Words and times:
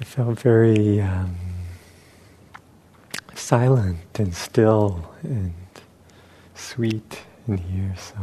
It 0.00 0.06
felt 0.06 0.40
very 0.40 1.00
um, 1.00 1.34
silent 3.34 4.18
and 4.18 4.34
still 4.34 5.10
and 5.22 5.54
sweet 6.54 7.22
in 7.48 7.58
here, 7.58 7.94
so 7.96 8.16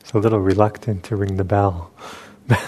it's 0.00 0.12
a 0.12 0.18
little 0.18 0.40
reluctant 0.40 1.04
to 1.04 1.16
ring 1.16 1.36
the 1.36 1.44
bell. 1.44 1.90
and 2.48 2.58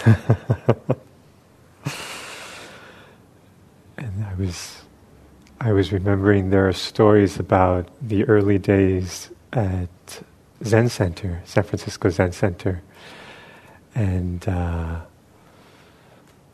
I 4.25 4.33
was, 4.37 4.81
I 5.59 5.71
was 5.71 5.91
remembering 5.91 6.51
there 6.51 6.67
are 6.67 6.73
stories 6.73 7.39
about 7.39 7.89
the 8.01 8.23
early 8.25 8.59
days 8.59 9.31
at 9.53 9.89
Zen 10.63 10.89
Center, 10.89 11.41
San 11.45 11.63
Francisco 11.63 12.09
Zen 12.09 12.33
Center 12.33 12.83
and 13.95 14.47
uh, 14.47 15.01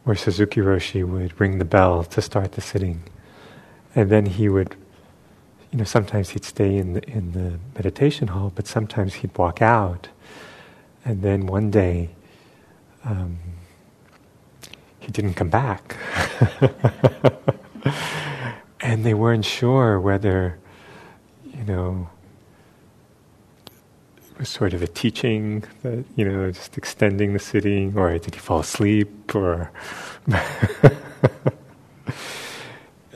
where 0.07 0.15
Suzuki 0.15 0.61
Roshi 0.61 1.05
would 1.05 1.37
ring 1.37 1.57
the 1.57 1.65
bell 1.65 2.05
to 2.05 2.21
start 2.21 2.53
the 2.53 2.61
sitting, 2.61 3.03
and 3.93 4.09
then 4.09 4.25
he 4.25 4.47
would, 4.47 4.73
you 5.71 5.79
know, 5.79 5.83
sometimes 5.83 6.29
he'd 6.29 6.45
stay 6.45 6.77
in 6.77 6.93
the 6.93 7.03
in 7.09 7.33
the 7.33 7.59
meditation 7.75 8.29
hall, 8.29 8.53
but 8.55 8.67
sometimes 8.67 9.15
he'd 9.15 9.37
walk 9.37 9.61
out, 9.61 10.07
and 11.03 11.21
then 11.21 11.45
one 11.45 11.69
day. 11.69 12.11
Um, 13.03 13.37
he 15.07 15.13
didn't 15.13 15.35
come 15.35 15.49
back. 15.49 15.95
and 18.81 19.05
they 19.05 19.13
weren't 19.13 19.45
sure 19.45 20.01
whether, 20.01 20.59
you 21.45 21.63
know, 21.63 22.09
sort 24.45 24.73
of 24.73 24.81
a 24.81 24.87
teaching 24.87 25.63
that 25.83 26.05
you 26.15 26.27
know 26.27 26.51
just 26.51 26.77
extending 26.77 27.33
the 27.33 27.39
sitting, 27.39 27.97
or 27.97 28.17
did 28.17 28.35
he 28.35 28.39
fall 28.39 28.59
asleep, 28.59 29.35
or 29.35 29.71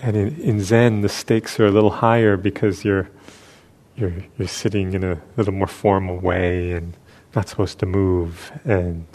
and 0.02 0.16
in, 0.16 0.36
in 0.42 0.62
Zen 0.62 1.02
the 1.02 1.10
stakes 1.10 1.60
are 1.60 1.66
a 1.66 1.72
little 1.72 1.90
higher 1.90 2.38
because 2.38 2.84
you're 2.86 3.10
you're 3.96 4.14
you're 4.38 4.48
sitting 4.48 4.94
in 4.94 5.04
a 5.04 5.22
little 5.38 5.54
more 5.54 5.68
formal 5.68 6.18
way 6.20 6.72
and 6.72 6.96
not 7.36 7.50
supposed 7.50 7.80
to 7.80 7.86
move. 7.86 8.52
And. 8.66 9.06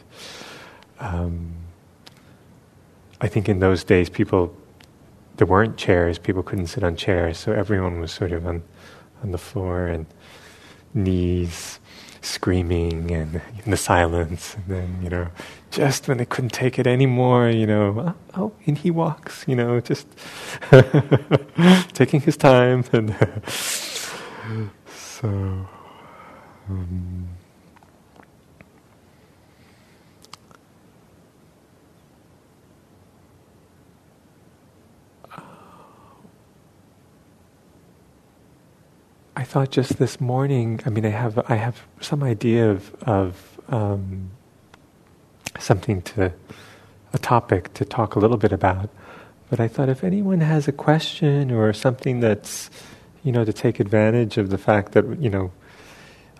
Um, 0.98 1.52
I 3.20 3.28
think 3.28 3.48
in 3.48 3.60
those 3.60 3.82
days 3.84 4.10
people 4.10 4.54
there 5.36 5.46
weren't 5.46 5.76
chairs, 5.76 6.18
people 6.18 6.42
couldn't 6.42 6.66
sit 6.68 6.82
on 6.82 6.96
chairs, 6.96 7.38
so 7.38 7.52
everyone 7.52 8.00
was 8.00 8.12
sort 8.12 8.32
of 8.32 8.46
on 8.46 8.62
on 9.22 9.32
the 9.32 9.38
floor 9.38 9.86
and 9.86 10.06
knees 10.92 11.80
screaming 12.26 13.10
and 13.10 13.40
in 13.64 13.70
the 13.70 13.76
silence, 13.76 14.54
and 14.54 14.64
then 14.66 14.98
you 15.02 15.08
know, 15.08 15.28
just 15.70 16.08
when 16.08 16.18
they 16.18 16.24
couldn't 16.24 16.52
take 16.52 16.78
it 16.78 16.86
anymore, 16.86 17.48
you 17.48 17.66
know, 17.66 18.14
oh, 18.34 18.42
oh 18.42 18.52
in 18.64 18.76
he 18.76 18.90
walks, 18.90 19.44
you 19.46 19.56
know, 19.56 19.80
just 19.80 20.06
taking 21.94 22.20
his 22.20 22.36
time, 22.36 22.84
and 22.92 23.14
so. 24.86 25.68
Um, 26.68 27.35
I 39.36 39.44
thought 39.44 39.70
just 39.70 39.98
this 39.98 40.18
morning. 40.18 40.80
I 40.86 40.88
mean, 40.88 41.04
I 41.04 41.10
have 41.10 41.38
I 41.50 41.56
have 41.56 41.82
some 42.00 42.22
idea 42.22 42.70
of 42.70 42.94
of 43.02 43.60
um, 43.68 44.30
something 45.58 46.00
to 46.02 46.32
a 47.12 47.18
topic 47.18 47.74
to 47.74 47.84
talk 47.84 48.14
a 48.14 48.18
little 48.18 48.38
bit 48.38 48.50
about, 48.50 48.88
but 49.50 49.60
I 49.60 49.68
thought 49.68 49.90
if 49.90 50.02
anyone 50.02 50.40
has 50.40 50.68
a 50.68 50.72
question 50.72 51.50
or 51.50 51.70
something 51.74 52.20
that's 52.20 52.70
you 53.24 53.30
know 53.30 53.44
to 53.44 53.52
take 53.52 53.78
advantage 53.78 54.38
of 54.38 54.48
the 54.48 54.56
fact 54.56 54.92
that 54.92 55.04
you 55.20 55.28
know 55.28 55.52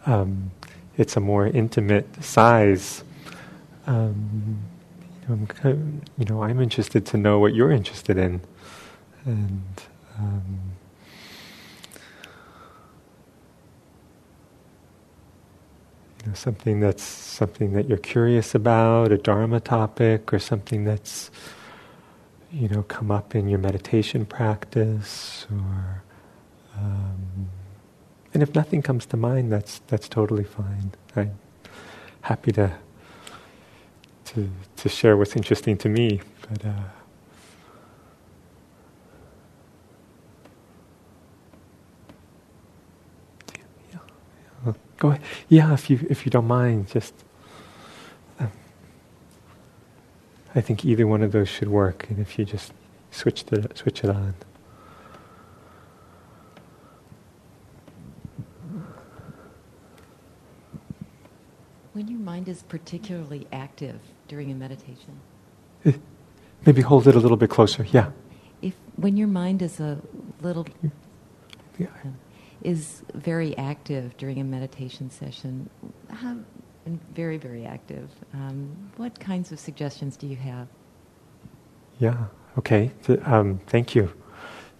um, 0.07 0.51
it's 0.97 1.19
a 1.19 1.21
more 1.21 1.47
intimate 1.47 2.25
size. 2.25 3.05
Um, 3.87 4.59
you, 5.21 5.29
know, 5.29 5.35
I'm 5.35 5.47
kind 5.47 5.75
of, 5.75 6.19
you 6.19 6.25
know, 6.25 6.43
I'm 6.43 6.61
interested 6.61 7.05
to 7.07 7.19
know 7.19 7.39
what 7.41 7.55
you're 7.55 7.73
interested 7.73 8.17
in, 8.17 8.41
and. 9.27 9.63
Know, 16.27 16.35
something 16.35 16.81
that's 16.81 17.03
something 17.03 17.73
that 17.75 17.89
you're 17.89 17.99
curious 17.99 18.55
about, 18.55 19.13
a 19.13 19.19
dharma 19.19 19.61
topic, 19.61 20.33
or 20.33 20.39
something 20.39 20.85
that's 20.85 21.31
you 22.53 22.69
know 22.69 22.83
come 22.85 23.11
up 23.11 23.35
in 23.35 23.49
your 23.49 23.59
meditation 23.59 24.27
practice, 24.27 25.47
or 25.53 26.03
um, 26.77 27.49
and 28.35 28.43
if 28.43 28.55
nothing 28.55 28.83
comes 28.83 29.07
to 29.07 29.17
mind, 29.17 29.53
that's 29.53 29.81
that's 29.89 30.09
totally 30.09 30.45
fine. 30.45 30.93
I'm 31.17 31.39
happy 32.23 32.53
to 32.53 32.73
to 34.27 34.51
to 34.77 34.89
share 34.89 35.17
what's 35.17 35.37
interesting 35.37 35.79
to 35.79 35.89
me, 35.89 36.21
but. 36.49 36.65
Uh, 36.65 36.73
Go 44.99 45.09
ahead. 45.11 45.23
Yeah, 45.49 45.75
if 45.75 45.91
you 45.91 46.07
if 46.09 46.25
you 46.25 46.31
don't 46.31 46.47
mind, 46.47 46.89
just. 46.89 47.15
Um, 48.39 48.51
I 50.55 50.61
think 50.61 50.85
either 50.85 51.07
one 51.07 51.23
of 51.23 51.33
those 51.33 51.49
should 51.49 51.69
work, 51.69 52.07
and 52.09 52.19
if 52.19 52.39
you 52.39 52.45
just 52.45 52.73
switch 53.11 53.45
the 53.45 53.69
switch 53.75 54.05
it 54.05 54.11
on. 54.11 54.35
When 61.93 62.09
your 62.09 62.21
mind 62.21 62.49
is 62.49 62.63
particularly 62.63 63.47
active 63.53 64.01
during 64.29 64.51
a 64.51 64.55
meditation. 64.55 65.21
Eh, 65.87 65.93
maybe 66.67 66.83
hold 66.83 67.07
it 67.09 67.15
a 67.15 67.19
little 67.19 67.39
bit 67.39 67.49
closer. 67.49 67.87
Yeah. 67.91 68.11
If 68.61 68.75
when 68.97 69.17
your 69.17 69.29
mind 69.29 69.63
is 69.63 69.81
a 69.81 69.99
little. 70.43 70.67
Yeah. 71.79 71.89
Is 72.67 73.03
very 73.15 73.57
active 73.57 74.17
during 74.17 74.41
a 74.41 74.45
meditation 74.45 75.09
session, 75.09 75.71
how, 76.11 76.37
and 76.85 77.01
very, 77.15 77.37
very 77.37 77.65
active, 77.65 78.11
um, 78.35 78.91
what 78.97 79.19
kinds 79.21 79.53
of 79.53 79.61
suggestions 79.61 80.17
do 80.17 80.27
you 80.27 80.35
have? 80.35 80.67
Yeah, 82.01 82.25
okay. 82.59 82.91
Um, 83.25 83.61
thank 83.69 83.95
you. 83.95 84.13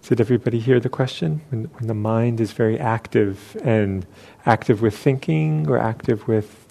Did 0.03 0.19
everybody 0.19 0.59
hear 0.59 0.81
the 0.81 0.89
question? 0.89 1.41
When, 1.49 1.63
when, 1.75 1.87
the 1.87 1.93
mind 1.93 2.41
is 2.41 2.51
very 2.51 2.77
active 2.77 3.55
and 3.63 4.05
active 4.45 4.81
with 4.81 4.97
thinking 4.97 5.67
or 5.69 5.77
active 5.77 6.27
with, 6.27 6.65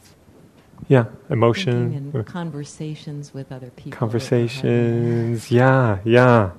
yeah, 0.88 1.06
emotion? 1.30 2.12
conversations 2.24 3.32
with 3.32 3.50
other 3.50 3.70
people. 3.70 3.98
Conversations, 3.98 5.50
yeah, 5.50 5.98
yeah. 6.04 6.50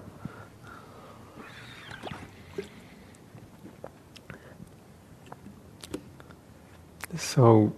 So, 7.16 7.74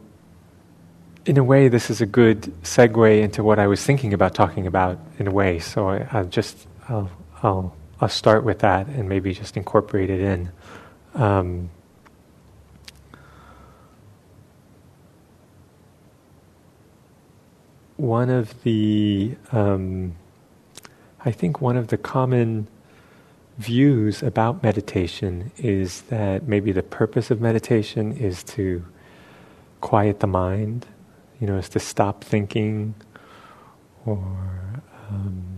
in 1.25 1.37
a 1.37 1.43
way, 1.43 1.67
this 1.67 1.89
is 1.89 2.01
a 2.01 2.05
good 2.05 2.41
segue 2.63 3.21
into 3.21 3.43
what 3.43 3.59
I 3.59 3.67
was 3.67 3.83
thinking 3.83 4.13
about 4.13 4.33
talking 4.33 4.65
about. 4.65 4.99
In 5.19 5.27
a 5.27 5.31
way, 5.31 5.59
so 5.59 5.87
I, 5.89 6.21
will 6.21 6.29
just 6.29 6.67
I'll, 6.87 7.11
I'll 7.43 7.75
I'll 8.01 8.09
start 8.09 8.43
with 8.43 8.59
that 8.59 8.87
and 8.87 9.07
maybe 9.07 9.33
just 9.33 9.57
incorporate 9.57 10.09
it 10.09 10.21
in. 10.21 10.51
Um, 11.13 11.69
one 17.97 18.29
of 18.29 18.63
the 18.63 19.35
um, 19.51 20.15
I 21.25 21.31
think 21.31 21.59
one 21.59 21.75
of 21.75 21.89
the 21.89 21.97
common 21.97 22.67
views 23.57 24.23
about 24.23 24.63
meditation 24.63 25.51
is 25.57 26.03
that 26.03 26.47
maybe 26.47 26.71
the 26.71 26.81
purpose 26.81 27.29
of 27.29 27.41
meditation 27.41 28.15
is 28.15 28.41
to 28.43 28.85
quiet 29.81 30.19
the 30.19 30.27
mind, 30.27 30.85
you 31.39 31.47
know, 31.47 31.57
is 31.57 31.69
to 31.69 31.79
stop 31.79 32.23
thinking 32.23 32.95
or 34.05 34.17
um, 35.09 35.49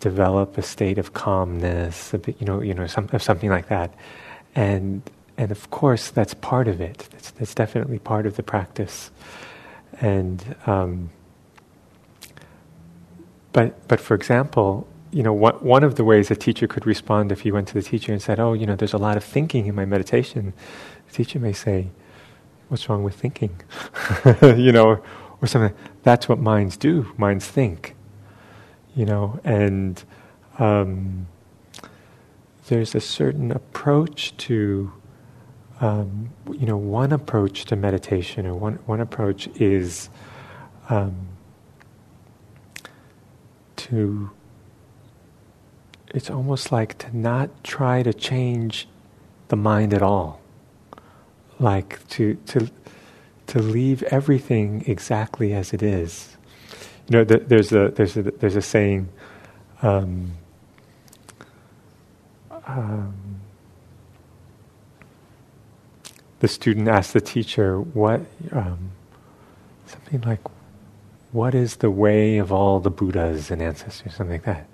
develop 0.00 0.58
a 0.58 0.62
state 0.62 0.98
of 0.98 1.12
calmness, 1.14 2.14
a 2.14 2.18
bit, 2.18 2.36
you 2.40 2.46
know, 2.46 2.60
you 2.60 2.74
know, 2.74 2.86
some, 2.86 3.08
something 3.18 3.50
like 3.50 3.68
that, 3.68 3.92
and 4.54 5.02
and 5.38 5.50
of 5.50 5.70
course 5.70 6.10
that's 6.10 6.34
part 6.34 6.68
of 6.68 6.80
it. 6.80 7.08
That's, 7.10 7.30
that's 7.32 7.54
definitely 7.54 7.98
part 7.98 8.26
of 8.26 8.36
the 8.36 8.42
practice, 8.42 9.10
and 10.00 10.56
um, 10.66 11.10
but 13.52 13.86
but 13.88 14.00
for 14.00 14.14
example, 14.14 14.86
you 15.16 15.22
know, 15.22 15.32
one 15.32 15.54
one 15.54 15.84
of 15.84 15.94
the 15.94 16.04
ways 16.04 16.30
a 16.30 16.36
teacher 16.36 16.66
could 16.66 16.86
respond 16.86 17.32
if 17.32 17.44
you 17.46 17.54
went 17.54 17.68
to 17.68 17.74
the 17.74 17.82
teacher 17.82 18.12
and 18.12 18.20
said, 18.20 18.38
"Oh, 18.38 18.52
you 18.52 18.66
know, 18.66 18.76
there's 18.76 18.92
a 18.92 18.98
lot 18.98 19.16
of 19.16 19.24
thinking 19.24 19.66
in 19.66 19.74
my 19.74 19.86
meditation," 19.86 20.52
the 21.06 21.12
teacher 21.12 21.38
may 21.38 21.54
say, 21.54 21.88
"What's 22.68 22.88
wrong 22.88 23.02
with 23.02 23.14
thinking?" 23.14 23.60
you 24.42 24.72
know, 24.72 25.02
or 25.40 25.46
something. 25.46 25.74
That's 26.02 26.28
what 26.28 26.38
minds 26.38 26.76
do. 26.76 27.12
Minds 27.16 27.46
think 27.46 27.96
you 28.96 29.04
know, 29.04 29.38
and 29.44 30.02
um, 30.58 31.28
there's 32.68 32.94
a 32.94 33.00
certain 33.00 33.52
approach 33.52 34.36
to, 34.38 34.92
um, 35.80 36.30
you 36.52 36.66
know, 36.66 36.78
one 36.78 37.12
approach 37.12 37.66
to 37.66 37.76
meditation, 37.76 38.46
or 38.46 38.54
one 38.54 38.74
one 38.86 39.00
approach 39.00 39.48
is 39.56 40.08
um, 40.88 41.28
to. 43.76 44.30
It's 46.14 46.30
almost 46.30 46.72
like 46.72 46.98
to 46.98 47.16
not 47.16 47.50
try 47.64 48.02
to 48.02 48.14
change 48.14 48.88
the 49.48 49.56
mind 49.56 49.92
at 49.92 50.02
all, 50.02 50.40
like 51.58 52.06
to 52.10 52.34
to 52.46 52.70
to 53.48 53.58
leave 53.60 54.02
everything 54.04 54.84
exactly 54.86 55.52
as 55.52 55.72
it 55.72 55.82
is 55.82 56.36
you 57.08 57.18
know, 57.18 57.24
the, 57.24 57.38
there's 57.38 57.72
a 57.72 57.88
there's 57.88 58.16
a 58.16 58.22
there's 58.22 58.56
a 58.56 58.62
saying. 58.62 59.08
Um, 59.82 60.32
um, 62.66 63.14
the 66.40 66.48
student 66.48 66.88
asked 66.88 67.12
the 67.12 67.20
teacher, 67.20 67.80
"What?" 67.80 68.22
Um, 68.50 68.90
something 69.86 70.22
like, 70.22 70.40
"What 71.30 71.54
is 71.54 71.76
the 71.76 71.90
way 71.90 72.38
of 72.38 72.50
all 72.50 72.80
the 72.80 72.90
Buddhas 72.90 73.52
and 73.52 73.62
ancestors?" 73.62 74.14
Something 74.14 74.34
like 74.34 74.44
that. 74.44 74.66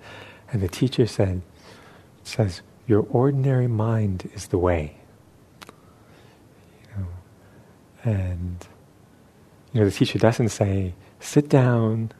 And 0.53 0.61
the 0.61 0.69
teacher 0.69 1.07
said, 1.07 1.41
"says 2.23 2.61
Your 2.87 3.05
ordinary 3.09 3.67
mind 3.67 4.29
is 4.33 4.47
the 4.47 4.57
way." 4.57 4.95
You 6.81 7.01
know, 7.01 7.07
and 8.03 8.67
you 9.73 9.79
know 9.79 9.85
the 9.85 9.91
teacher 9.91 10.19
doesn't 10.19 10.49
say, 10.49 10.93
"Sit 11.19 11.49
down." 11.49 12.11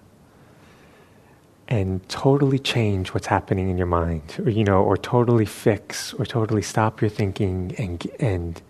and 1.69 2.07
totally 2.09 2.59
change 2.59 3.13
what's 3.13 3.27
happening 3.27 3.69
in 3.69 3.77
your 3.77 3.87
mind, 3.87 4.35
or 4.45 4.49
you 4.49 4.63
know, 4.63 4.83
or 4.83 4.97
totally 4.97 5.45
fix, 5.45 6.13
or 6.13 6.25
totally 6.25 6.61
stop 6.61 7.01
your 7.01 7.09
thinking 7.09 7.73
and 7.77 8.05
and 8.19 8.61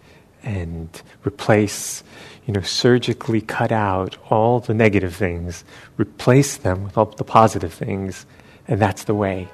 and 0.43 1.01
replace, 1.25 2.03
you 2.45 2.53
know, 2.53 2.61
surgically 2.61 3.41
cut 3.41 3.71
out 3.71 4.15
all 4.29 4.59
the 4.59 4.73
negative 4.73 5.15
things, 5.15 5.63
replace 5.97 6.57
them 6.57 6.83
with 6.83 6.97
all 6.97 7.05
the 7.05 7.23
positive 7.23 7.73
things, 7.73 8.25
and 8.67 8.81
that's 8.81 9.03
the 9.05 9.13
way. 9.13 9.47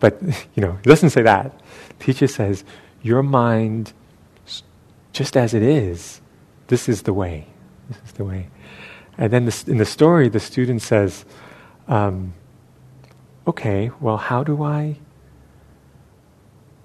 But 0.00 0.20
you 0.54 0.62
know, 0.62 0.78
it 0.82 0.88
doesn't 0.88 1.10
say 1.10 1.22
that. 1.22 1.60
Teacher 1.98 2.26
says 2.26 2.64
your 3.02 3.22
mind, 3.22 3.92
just 5.12 5.36
as 5.36 5.54
it 5.54 5.62
is, 5.62 6.20
this 6.68 6.88
is 6.88 7.02
the 7.02 7.12
way. 7.12 7.46
This 7.88 7.98
is 8.06 8.12
the 8.12 8.24
way. 8.24 8.48
And 9.18 9.32
then 9.32 9.50
in 9.66 9.78
the 9.78 9.84
story, 9.84 10.28
the 10.28 10.40
student 10.40 10.82
says 10.82 11.24
um, 11.88 12.34
okay, 13.46 13.90
well, 14.00 14.16
how 14.16 14.44
do 14.44 14.62
I 14.62 14.96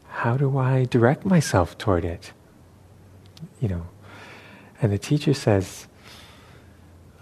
how 0.07 0.35
do 0.35 0.57
I 0.57 0.85
direct 0.85 1.25
myself 1.25 1.77
toward 1.77 2.03
it? 2.03 2.33
You 3.61 3.69
know, 3.69 3.87
and 4.81 4.91
the 4.91 4.97
teacher 4.97 5.33
says, 5.33 5.87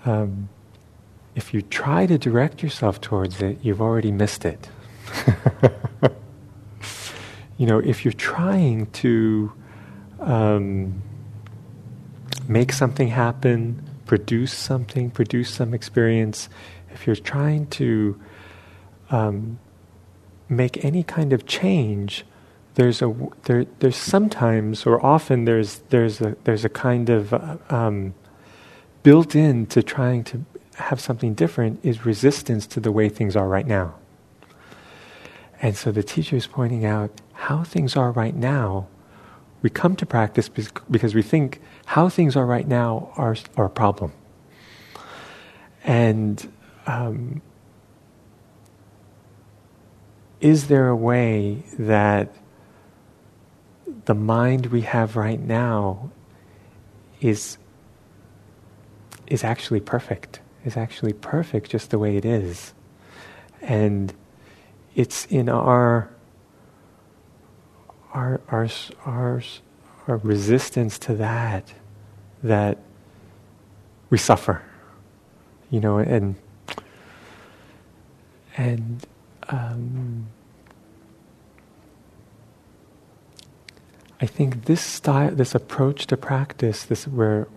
um, 0.05 0.47
if 1.35 1.53
you 1.53 1.61
try 1.61 2.05
to 2.05 2.17
direct 2.17 2.63
yourself 2.63 3.01
towards 3.01 3.41
it, 3.41 3.59
you've 3.61 3.81
already 3.81 4.11
missed 4.11 4.45
it. 4.45 4.69
you 7.57 7.67
know, 7.67 7.79
if 7.79 8.05
you're 8.05 8.13
trying 8.13 8.87
to 8.87 9.51
um, 10.21 11.01
make 12.47 12.71
something 12.71 13.09
happen, 13.09 13.83
produce 14.05 14.53
something, 14.53 15.11
produce 15.11 15.49
some 15.49 15.73
experience, 15.73 16.47
if 16.93 17.05
you're 17.05 17.15
trying 17.15 17.67
to 17.67 18.19
um, 19.09 19.59
make 20.47 20.83
any 20.85 21.03
kind 21.03 21.33
of 21.33 21.45
change, 21.45 22.25
there's 22.75 23.01
a 23.01 23.13
there, 23.43 23.65
there's 23.79 23.95
sometimes 23.95 24.85
or 24.85 25.05
often 25.05 25.45
there's 25.45 25.79
there's 25.89 26.21
a 26.21 26.35
there's 26.43 26.65
a 26.65 26.69
kind 26.69 27.09
of 27.09 27.33
uh, 27.33 27.57
um, 27.69 28.13
built 29.03 29.35
in 29.35 29.65
to 29.67 29.81
trying 29.81 30.23
to 30.25 30.45
have 30.75 30.99
something 30.99 31.33
different 31.33 31.79
is 31.83 32.05
resistance 32.05 32.67
to 32.67 32.79
the 32.79 32.91
way 32.91 33.09
things 33.09 33.35
are 33.35 33.47
right 33.47 33.65
now. 33.65 33.95
And 35.61 35.75
so 35.75 35.91
the 35.91 36.03
teacher 36.03 36.35
is 36.35 36.47
pointing 36.47 36.85
out 36.85 37.21
how 37.33 37.63
things 37.63 37.95
are 37.95 38.11
right 38.11 38.35
now. 38.35 38.87
We 39.61 39.69
come 39.69 39.95
to 39.95 40.05
practice 40.05 40.49
because 40.49 41.15
we 41.15 41.21
think 41.21 41.61
how 41.85 42.09
things 42.09 42.35
are 42.35 42.45
right 42.45 42.67
now 42.67 43.11
are, 43.15 43.35
are 43.57 43.65
a 43.65 43.69
problem. 43.69 44.11
And 45.83 46.51
um, 46.85 47.41
is 50.39 50.67
there 50.67 50.89
a 50.89 50.95
way 50.95 51.63
that 51.79 52.33
the 54.05 54.13
mind 54.13 54.67
we 54.67 54.81
have 54.81 55.15
right 55.15 55.39
now 55.39 56.11
is 57.21 57.57
is 59.27 59.43
actually 59.43 59.79
perfect 59.79 60.39
is 60.65 60.75
actually 60.75 61.13
perfect 61.13 61.69
just 61.69 61.91
the 61.91 61.99
way 61.99 62.17
it 62.17 62.25
is. 62.25 62.73
And 63.61 64.13
it's 64.95 65.25
in 65.25 65.49
our 65.49 66.09
our 68.13 68.41
our 68.47 68.67
our, 69.05 69.41
our 70.07 70.17
resistance 70.17 70.97
to 70.99 71.13
that 71.15 71.73
that 72.41 72.77
we 74.09 74.17
suffer 74.17 74.61
you 75.69 75.79
know 75.79 75.97
and 75.97 76.35
and 78.57 79.05
um, 79.49 80.27
I 84.21 84.25
think 84.25 84.65
this 84.65 84.81
style, 84.81 85.31
this 85.31 85.53
approach 85.53 86.07
to 86.07 86.17
practice, 86.17 86.83
this 86.83 87.07
where 87.07 87.47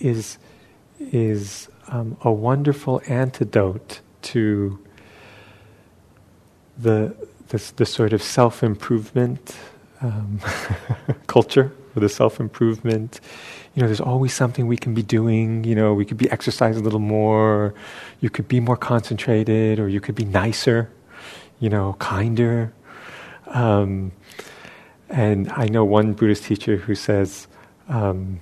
is 0.00 0.38
is 0.98 1.68
um, 1.88 2.16
a 2.22 2.32
wonderful 2.32 3.02
antidote 3.06 4.00
to 4.22 4.78
the 6.78 7.14
the, 7.48 7.86
sort 7.86 8.12
of 8.12 8.22
self 8.22 8.62
improvement 8.62 9.56
um, 10.00 10.40
culture, 11.26 11.72
or 11.96 12.00
the 12.00 12.08
self 12.08 12.38
improvement 12.38 13.20
you 13.74 13.82
know, 13.82 13.86
there's 13.86 14.00
always 14.00 14.32
something 14.32 14.66
we 14.66 14.76
can 14.76 14.94
be 14.94 15.02
doing. 15.02 15.64
You 15.64 15.74
know, 15.74 15.94
we 15.94 16.04
could 16.04 16.16
be 16.16 16.30
exercising 16.30 16.80
a 16.80 16.84
little 16.84 16.98
more, 16.98 17.74
you 18.20 18.28
could 18.28 18.48
be 18.48 18.58
more 18.58 18.76
concentrated, 18.76 19.78
or 19.78 19.88
you 19.88 20.00
could 20.00 20.14
be 20.14 20.24
nicer, 20.24 20.90
you 21.60 21.68
know, 21.68 21.94
kinder. 21.98 22.72
Um, 23.46 24.12
and 25.08 25.50
I 25.52 25.66
know 25.66 25.84
one 25.84 26.14
Buddhist 26.14 26.44
teacher 26.44 26.76
who 26.76 26.94
says, 26.94 27.46
um, 27.88 28.40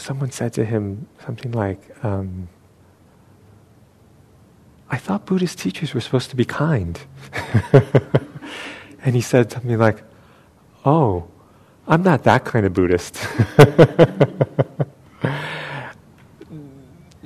someone 0.00 0.30
said 0.30 0.52
to 0.54 0.64
him 0.64 1.06
something 1.24 1.52
like, 1.52 1.80
um, 2.04 2.48
I 4.90 4.96
thought 4.96 5.26
Buddhist 5.26 5.58
teachers 5.58 5.92
were 5.94 6.00
supposed 6.00 6.30
to 6.30 6.36
be 6.36 6.44
kind. 6.44 6.98
and 9.02 9.14
he 9.14 9.20
said 9.20 9.52
something 9.52 9.78
like, 9.78 10.02
Oh, 10.84 11.28
I'm 11.86 12.02
not 12.02 12.24
that 12.24 12.44
kind 12.44 12.64
of 12.64 12.72
Buddhist. 12.72 13.14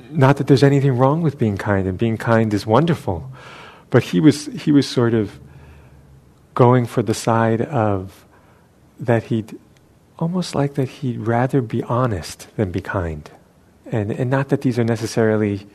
not 0.09 0.37
that 0.37 0.47
there's 0.47 0.63
anything 0.63 0.97
wrong 0.97 1.21
with 1.21 1.37
being 1.37 1.57
kind, 1.57 1.87
and 1.87 1.97
being 1.97 2.17
kind 2.17 2.53
is 2.53 2.65
wonderful. 2.65 3.31
But 3.89 4.03
he 4.03 4.19
was, 4.19 4.45
he 4.47 4.71
was 4.71 4.87
sort 4.87 5.13
of 5.13 5.39
going 6.53 6.85
for 6.85 7.01
the 7.01 7.13
side 7.13 7.61
of 7.61 8.25
that 8.99 9.23
he'd 9.23 9.59
almost 10.19 10.55
like 10.55 10.75
that 10.75 10.89
he'd 10.89 11.19
rather 11.19 11.61
be 11.61 11.83
honest 11.83 12.47
than 12.55 12.71
be 12.71 12.81
kind. 12.81 13.29
And, 13.85 14.11
and 14.11 14.29
not 14.29 14.49
that 14.49 14.61
these 14.61 14.79
are 14.79 14.83
necessarily, 14.83 15.67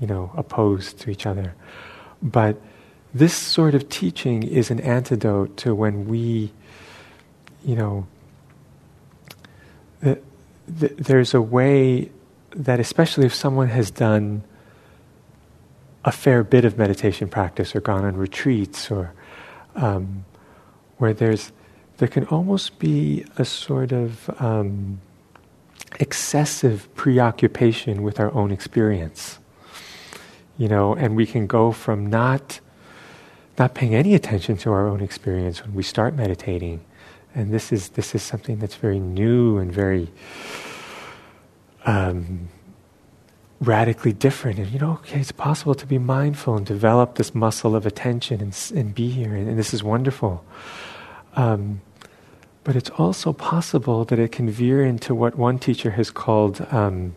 you 0.00 0.06
know, 0.06 0.32
opposed 0.36 0.98
to 1.00 1.10
each 1.10 1.26
other. 1.26 1.54
But 2.22 2.60
this 3.12 3.34
sort 3.34 3.74
of 3.74 3.88
teaching 3.88 4.42
is 4.42 4.70
an 4.70 4.80
antidote 4.80 5.56
to 5.58 5.74
when 5.74 6.06
we 6.06 6.52
you 7.66 7.74
know, 7.74 8.06
the, 10.00 10.20
the, 10.68 10.88
there's 10.96 11.34
a 11.34 11.42
way 11.42 12.10
that, 12.50 12.78
especially 12.78 13.26
if 13.26 13.34
someone 13.34 13.68
has 13.68 13.90
done 13.90 14.44
a 16.04 16.12
fair 16.12 16.44
bit 16.44 16.64
of 16.64 16.78
meditation 16.78 17.28
practice 17.28 17.74
or 17.74 17.80
gone 17.80 18.04
on 18.04 18.16
retreats 18.16 18.88
or 18.90 19.12
um, 19.74 20.24
where 20.98 21.12
there's 21.12 21.50
there 21.98 22.08
can 22.08 22.26
almost 22.26 22.78
be 22.78 23.24
a 23.38 23.44
sort 23.44 23.92
of 23.92 24.30
um, 24.40 25.00
excessive 25.98 26.94
preoccupation 26.94 28.02
with 28.02 28.20
our 28.20 28.32
own 28.34 28.50
experience 28.50 29.38
you 30.58 30.68
know 30.68 30.94
and 30.94 31.16
we 31.16 31.26
can 31.26 31.46
go 31.46 31.72
from 31.72 32.06
not 32.06 32.60
not 33.58 33.74
paying 33.74 33.94
any 33.94 34.14
attention 34.14 34.56
to 34.56 34.70
our 34.70 34.86
own 34.86 35.00
experience 35.00 35.62
when 35.62 35.74
we 35.74 35.82
start 35.82 36.14
meditating 36.14 36.84
and 37.34 37.52
this 37.52 37.72
is 37.72 37.90
this 37.90 38.14
is 38.14 38.22
something 38.22 38.58
that's 38.58 38.76
very 38.76 38.98
new 38.98 39.58
and 39.58 39.72
very 39.72 40.08
um, 41.86 42.48
radically 43.60 44.12
different. 44.12 44.58
And 44.58 44.68
you 44.68 44.78
know, 44.78 44.92
okay, 44.92 45.20
it's 45.20 45.32
possible 45.32 45.74
to 45.74 45.86
be 45.86 45.98
mindful 45.98 46.56
and 46.56 46.66
develop 46.66 47.14
this 47.14 47.34
muscle 47.34 47.74
of 47.74 47.86
attention 47.86 48.40
and, 48.40 48.72
and 48.74 48.94
be 48.94 49.08
here, 49.08 49.34
and, 49.34 49.48
and 49.48 49.58
this 49.58 49.72
is 49.72 49.82
wonderful. 49.82 50.44
Um, 51.36 51.80
but 52.64 52.74
it's 52.74 52.90
also 52.90 53.32
possible 53.32 54.04
that 54.06 54.18
it 54.18 54.32
can 54.32 54.50
veer 54.50 54.84
into 54.84 55.14
what 55.14 55.36
one 55.36 55.58
teacher 55.58 55.92
has 55.92 56.10
called 56.10 56.66
um, 56.72 57.14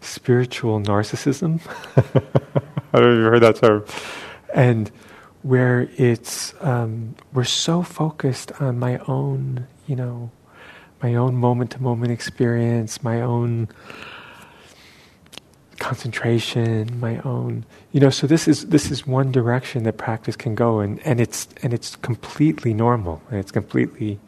spiritual 0.00 0.80
narcissism. 0.80 1.60
I 1.96 3.00
don't 3.00 3.08
know 3.08 3.12
if 3.12 3.18
you've 3.18 3.32
heard 3.32 3.42
that 3.42 3.56
term. 3.56 3.84
And 4.54 4.90
where 5.42 5.88
it's 5.96 6.54
um, 6.60 7.16
we're 7.32 7.44
so 7.44 7.82
focused 7.82 8.52
on 8.60 8.78
my 8.78 8.98
own, 9.08 9.66
you 9.86 9.96
know, 9.96 10.30
my 11.02 11.14
own 11.14 11.34
moment 11.34 11.72
to 11.72 11.82
moment 11.82 12.12
experience, 12.12 13.02
my 13.02 13.20
own 13.20 13.68
concentration, 15.78 16.98
my 17.00 17.18
own, 17.20 17.64
you 17.92 18.00
know. 18.00 18.10
So 18.10 18.26
this 18.26 18.48
is 18.48 18.66
this 18.66 18.90
is 18.90 19.06
one 19.06 19.32
direction 19.32 19.84
that 19.84 19.96
practice 19.96 20.36
can 20.36 20.54
go, 20.54 20.80
and, 20.80 21.00
and 21.06 21.20
it's 21.20 21.48
and 21.62 21.72
it's 21.72 21.96
completely 21.96 22.74
normal, 22.74 23.22
and 23.30 23.38
it's 23.38 23.50
completely, 23.50 24.18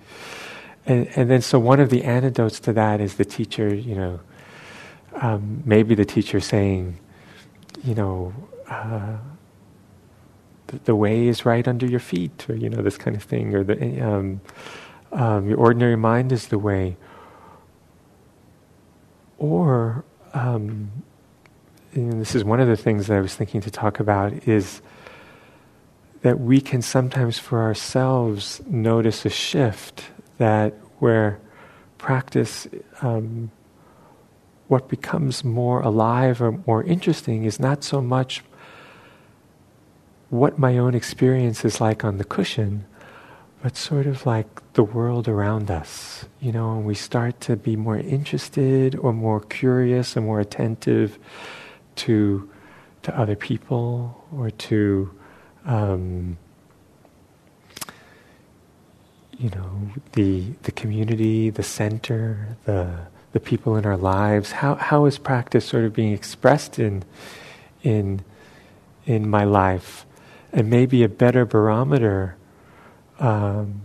and 0.86 1.08
and 1.16 1.30
then 1.30 1.42
so 1.42 1.58
one 1.58 1.80
of 1.80 1.90
the 1.90 2.04
antidotes 2.04 2.60
to 2.60 2.72
that 2.74 3.00
is 3.00 3.16
the 3.16 3.24
teacher, 3.24 3.74
you 3.74 3.94
know, 3.94 4.20
um, 5.14 5.62
maybe 5.64 5.94
the 5.94 6.04
teacher 6.04 6.40
saying, 6.40 6.98
you 7.84 7.94
know. 7.94 8.32
Uh, 8.68 9.16
the, 10.84 10.94
way 10.94 11.28
is 11.28 11.46
right 11.46 11.66
under 11.66 11.86
your 11.86 12.00
feet, 12.00 12.44
or 12.48 12.54
you 12.54 12.68
know 12.68 12.82
this 12.82 12.98
kind 12.98 13.16
of 13.16 13.22
thing, 13.22 13.54
or 13.54 13.64
the 13.64 14.00
um, 14.00 14.42
um, 15.12 15.48
your 15.48 15.58
ordinary 15.58 15.96
mind 15.96 16.30
is 16.30 16.48
the 16.48 16.58
way, 16.58 16.98
or 19.38 20.04
um, 20.34 20.90
this 21.92 22.34
is 22.34 22.44
one 22.44 22.60
of 22.60 22.68
the 22.68 22.76
things 22.76 23.06
that 23.06 23.16
I 23.16 23.20
was 23.20 23.34
thinking 23.34 23.60
to 23.62 23.70
talk 23.70 24.00
about 24.00 24.48
is 24.48 24.82
that 26.22 26.40
we 26.40 26.60
can 26.60 26.82
sometimes 26.82 27.38
for 27.38 27.62
ourselves 27.62 28.60
notice 28.66 29.24
a 29.24 29.30
shift 29.30 30.04
that 30.38 30.74
where 30.98 31.40
practice 31.96 32.66
um, 33.02 33.50
what 34.68 34.88
becomes 34.88 35.44
more 35.44 35.80
alive 35.80 36.42
or 36.42 36.52
more 36.66 36.82
interesting 36.84 37.44
is 37.44 37.58
not 37.58 37.82
so 37.82 38.00
much 38.00 38.42
what 40.30 40.58
my 40.58 40.76
own 40.76 40.94
experience 40.94 41.64
is 41.64 41.80
like 41.80 42.04
on 42.04 42.18
the 42.18 42.24
cushion, 42.24 42.84
but 43.62 43.76
sort 43.76 44.06
of 44.06 44.26
like 44.26 44.72
the 44.74 44.82
world 44.82 45.26
around 45.26 45.70
us. 45.70 46.26
You 46.40 46.52
know, 46.52 46.72
and 46.72 46.84
we 46.84 46.94
start 46.94 47.40
to 47.42 47.56
be 47.56 47.76
more 47.76 47.96
interested 47.96 48.94
or 48.96 49.12
more 49.12 49.40
curious 49.40 50.16
or 50.16 50.20
more 50.20 50.40
attentive 50.40 51.18
to 51.98 52.48
to 53.02 53.18
other 53.18 53.36
people 53.36 54.24
or 54.36 54.50
to 54.50 55.10
um, 55.64 56.36
you 59.38 59.50
know 59.50 59.90
the 60.12 60.52
the 60.62 60.72
community, 60.72 61.50
the 61.50 61.62
center, 61.62 62.56
the 62.64 63.06
the 63.32 63.40
people 63.40 63.76
in 63.76 63.84
our 63.84 63.96
lives. 63.96 64.52
How 64.52 64.74
how 64.74 65.06
is 65.06 65.18
practice 65.18 65.64
sort 65.64 65.84
of 65.84 65.92
being 65.92 66.12
expressed 66.12 66.78
in 66.78 67.04
in 67.82 68.24
in 69.06 69.28
my 69.28 69.44
life? 69.44 70.04
and 70.52 70.70
maybe 70.70 71.02
a 71.02 71.08
better 71.08 71.44
barometer 71.44 72.36
um, 73.18 73.82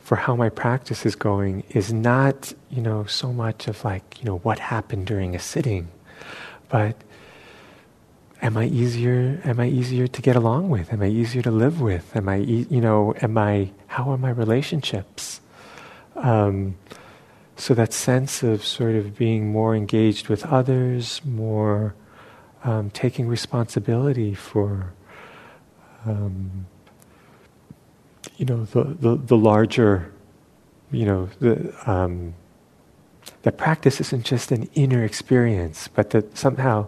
for 0.00 0.16
how 0.16 0.36
my 0.36 0.48
practice 0.48 1.04
is 1.06 1.14
going 1.14 1.64
is 1.70 1.92
not, 1.92 2.52
you 2.70 2.82
know, 2.82 3.04
so 3.04 3.32
much 3.32 3.68
of 3.68 3.84
like, 3.84 4.18
you 4.18 4.24
know, 4.24 4.38
what 4.38 4.58
happened 4.58 5.06
during 5.06 5.34
a 5.34 5.38
sitting, 5.38 5.88
but 6.68 6.96
am 8.44 8.58
I 8.58 8.66
easier? 8.66 9.40
Am 9.44 9.58
I 9.58 9.68
easier 9.68 10.06
to 10.06 10.22
get 10.22 10.36
along 10.36 10.68
with? 10.68 10.92
Am 10.92 11.02
I 11.02 11.08
easier 11.08 11.42
to 11.42 11.50
live 11.50 11.80
with? 11.80 12.14
Am 12.14 12.28
I, 12.28 12.36
you 12.36 12.80
know, 12.80 13.14
am 13.22 13.36
I? 13.38 13.70
How 13.86 14.10
are 14.10 14.18
my 14.18 14.30
relationships? 14.30 15.40
Um, 16.14 16.76
so 17.56 17.72
that 17.74 17.92
sense 17.92 18.42
of 18.42 18.64
sort 18.64 18.94
of 18.96 19.16
being 19.16 19.50
more 19.50 19.74
engaged 19.74 20.28
with 20.28 20.44
others, 20.46 21.22
more 21.24 21.94
um, 22.64 22.90
taking 22.90 23.26
responsibility 23.26 24.34
for 24.34 24.92
um, 26.04 26.66
you 28.36 28.44
know, 28.44 28.64
the, 28.64 28.84
the, 28.84 29.16
the, 29.16 29.36
larger, 29.36 30.12
you 30.90 31.06
know, 31.06 31.28
the, 31.40 31.74
um, 31.90 32.34
that 33.42 33.56
practice 33.56 34.00
isn't 34.00 34.24
just 34.24 34.50
an 34.52 34.68
inner 34.74 35.04
experience, 35.04 35.88
but 35.88 36.10
that 36.10 36.36
somehow 36.36 36.86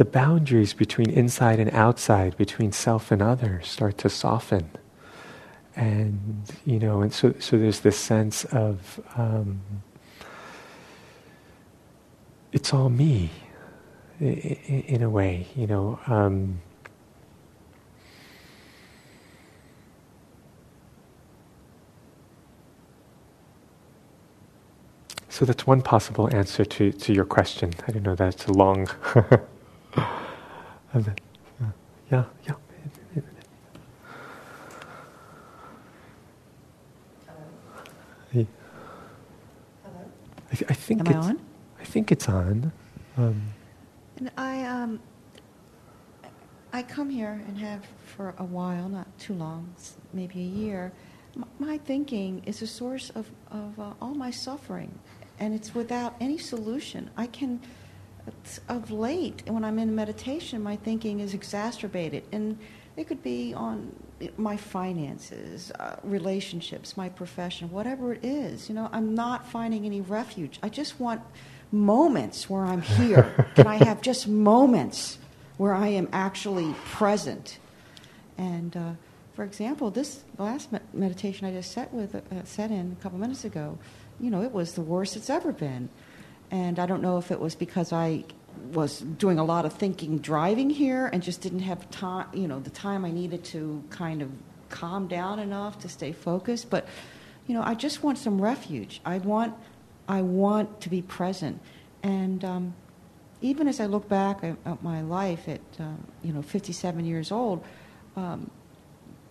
the 0.00 0.04
boundaries 0.06 0.72
between 0.72 1.10
inside 1.10 1.60
and 1.60 1.70
outside, 1.74 2.34
between 2.38 2.72
self 2.72 3.12
and 3.12 3.20
other, 3.20 3.60
start 3.62 3.98
to 3.98 4.08
soften. 4.08 4.70
And, 5.76 6.42
you 6.64 6.78
know, 6.78 7.02
and 7.02 7.12
so, 7.12 7.34
so 7.38 7.58
there's 7.58 7.80
this 7.80 7.98
sense 7.98 8.46
of 8.46 8.98
um, 9.18 9.60
it's 12.50 12.72
all 12.72 12.88
me, 12.88 13.28
in, 14.18 15.02
a 15.02 15.10
way, 15.10 15.48
you 15.54 15.66
know. 15.66 16.00
Um, 16.06 16.62
So 25.28 25.44
that's 25.44 25.66
one 25.66 25.82
possible 25.82 26.34
answer 26.34 26.64
to, 26.64 26.90
to 26.90 27.12
your 27.12 27.24
question. 27.24 27.72
I 27.86 27.92
don't 27.92 28.02
know, 28.02 28.14
that's 28.14 28.46
a 28.46 28.52
long. 28.52 28.88
then, 30.94 31.14
uh, 31.62 31.66
yeah, 32.10 32.24
yeah. 32.46 32.54
Hello. 38.32 38.46
I, 40.52 40.54
th- 40.54 40.70
I 40.70 40.74
think 40.74 41.00
Am 41.00 41.06
it's 41.06 41.16
I 41.16 41.28
on? 41.30 41.40
I 41.80 41.84
think 41.84 42.12
it's 42.12 42.28
on. 42.28 42.72
Um, 43.16 43.42
and 44.16 44.30
I 44.36 44.62
um, 44.64 45.00
I 46.72 46.82
come 46.82 47.10
here 47.10 47.42
and 47.46 47.58
have 47.58 47.84
for 48.06 48.34
a 48.38 48.44
while, 48.44 48.88
not 48.88 49.06
too 49.18 49.34
long, 49.34 49.74
maybe 50.12 50.40
a 50.40 50.44
year. 50.44 50.92
M- 51.36 51.44
my 51.58 51.78
thinking 51.78 52.42
is 52.46 52.62
a 52.62 52.66
source 52.66 53.10
of, 53.10 53.30
of 53.50 53.78
uh, 53.78 53.92
all 54.00 54.14
my 54.14 54.30
suffering 54.30 54.96
and 55.38 55.54
it's 55.54 55.74
without 55.74 56.14
any 56.20 56.38
solution. 56.38 57.10
I 57.16 57.26
can, 57.26 57.60
of 58.68 58.90
late, 58.90 59.42
when 59.46 59.64
I'm 59.64 59.78
in 59.78 59.94
meditation, 59.94 60.62
my 60.62 60.76
thinking 60.76 61.20
is 61.20 61.34
exacerbated, 61.34 62.24
and 62.32 62.58
it 62.96 63.06
could 63.06 63.22
be 63.22 63.54
on 63.54 63.94
my 64.36 64.56
finances, 64.56 65.70
uh, 65.72 65.96
relationships, 66.02 66.96
my 66.96 67.08
profession, 67.08 67.70
whatever 67.70 68.12
it 68.12 68.24
is. 68.24 68.68
You 68.68 68.74
know, 68.74 68.88
I'm 68.92 69.14
not 69.14 69.46
finding 69.48 69.86
any 69.86 70.00
refuge. 70.00 70.58
I 70.62 70.68
just 70.68 71.00
want 71.00 71.22
moments 71.72 72.50
where 72.50 72.64
I'm 72.64 72.82
here. 72.82 73.48
Can 73.54 73.66
I 73.66 73.82
have 73.84 74.02
just 74.02 74.28
moments 74.28 75.18
where 75.56 75.72
I 75.72 75.88
am 75.88 76.08
actually 76.12 76.74
present? 76.84 77.58
And 78.36 78.76
uh, 78.76 78.92
for 79.34 79.44
example, 79.44 79.90
this 79.90 80.24
last 80.36 80.68
meditation 80.92 81.46
I 81.46 81.52
just 81.52 81.72
sat 81.72 81.92
with, 81.94 82.14
uh, 82.14 82.44
sat 82.44 82.70
in 82.70 82.96
a 82.98 83.02
couple 83.02 83.18
minutes 83.18 83.44
ago 83.44 83.78
you 84.20 84.30
know, 84.30 84.42
it 84.42 84.52
was 84.52 84.74
the 84.74 84.82
worst 84.82 85.16
it's 85.16 85.30
ever 85.30 85.52
been. 85.52 85.88
And 86.50 86.78
I 86.78 86.86
don't 86.86 87.02
know 87.02 87.18
if 87.18 87.30
it 87.30 87.40
was 87.40 87.54
because 87.54 87.92
I 87.92 88.24
was 88.72 89.00
doing 89.00 89.38
a 89.38 89.44
lot 89.44 89.64
of 89.64 89.72
thinking 89.72 90.18
driving 90.18 90.70
here 90.70 91.06
and 91.06 91.22
just 91.22 91.40
didn't 91.40 91.60
have 91.60 91.88
time, 91.90 92.26
you 92.34 92.48
know, 92.48 92.60
the 92.60 92.70
time 92.70 93.04
I 93.04 93.10
needed 93.10 93.44
to 93.46 93.82
kind 93.90 94.22
of 94.22 94.30
calm 94.68 95.06
down 95.06 95.38
enough 95.38 95.78
to 95.80 95.88
stay 95.88 96.12
focused. 96.12 96.70
But, 96.70 96.86
you 97.46 97.54
know, 97.54 97.62
I 97.62 97.74
just 97.74 98.02
want 98.02 98.18
some 98.18 98.40
refuge. 98.40 99.00
I 99.04 99.18
want, 99.18 99.54
I 100.08 100.22
want 100.22 100.80
to 100.82 100.88
be 100.88 101.02
present. 101.02 101.60
And 102.02 102.44
um, 102.44 102.74
even 103.40 103.68
as 103.68 103.80
I 103.80 103.86
look 103.86 104.08
back 104.08 104.42
at, 104.42 104.56
at 104.64 104.82
my 104.82 105.02
life 105.02 105.48
at, 105.48 105.60
uh, 105.78 105.92
you 106.22 106.32
know, 106.32 106.42
57 106.42 107.04
years 107.04 107.30
old, 107.32 107.64
um, 108.16 108.50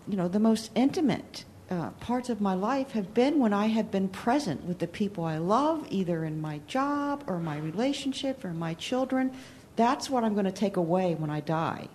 you 0.07 0.17
know, 0.17 0.27
the 0.27 0.39
most 0.39 0.71
intimate 0.75 1.45
uh, 1.69 1.89
parts 1.99 2.29
of 2.29 2.41
my 2.41 2.53
life 2.53 2.91
have 2.91 3.13
been 3.13 3.39
when 3.39 3.53
I 3.53 3.67
have 3.67 3.91
been 3.91 4.07
present 4.09 4.65
with 4.65 4.79
the 4.79 4.87
people 4.87 5.23
I 5.23 5.37
love, 5.37 5.85
either 5.89 6.25
in 6.25 6.41
my 6.41 6.61
job 6.67 7.23
or 7.27 7.39
my 7.39 7.57
relationship 7.57 8.43
or 8.43 8.53
my 8.53 8.73
children. 8.73 9.31
That's 9.75 10.09
what 10.09 10.23
I'm 10.23 10.33
going 10.33 10.45
to 10.45 10.51
take 10.51 10.77
away 10.77 11.15
when 11.15 11.29
I 11.29 11.41
die. 11.41 11.87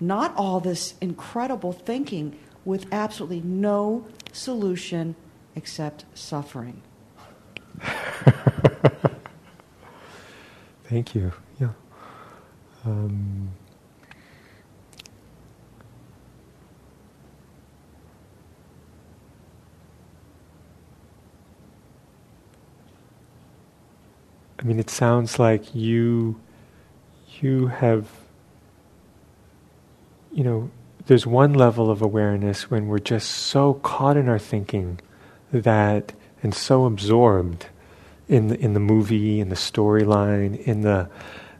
Not 0.00 0.34
all 0.36 0.60
this 0.60 0.94
incredible 1.00 1.72
thinking 1.72 2.38
with 2.64 2.86
absolutely 2.92 3.42
no 3.42 4.06
solution 4.32 5.14
except 5.54 6.04
suffering. 6.14 6.80
Thank 10.84 11.14
you. 11.14 11.32
Yeah. 11.60 11.68
Um, 12.84 13.50
I 24.60 24.64
mean, 24.64 24.78
it 24.78 24.90
sounds 24.90 25.38
like 25.38 25.74
you 25.74 26.38
you 27.40 27.68
have 27.68 28.06
you 30.32 30.44
know 30.44 30.70
there's 31.06 31.26
one 31.26 31.54
level 31.54 31.90
of 31.90 32.02
awareness 32.02 32.70
when 32.70 32.86
we're 32.88 32.98
just 32.98 33.30
so 33.30 33.74
caught 33.74 34.16
in 34.16 34.28
our 34.28 34.38
thinking 34.38 35.00
that 35.50 36.12
and 36.42 36.54
so 36.54 36.84
absorbed 36.84 37.66
in 38.28 38.48
the, 38.48 38.60
in 38.60 38.74
the 38.74 38.80
movie 38.80 39.40
in 39.40 39.48
the 39.48 39.56
storyline 39.56 40.60
in 40.64 40.82
the 40.82 41.08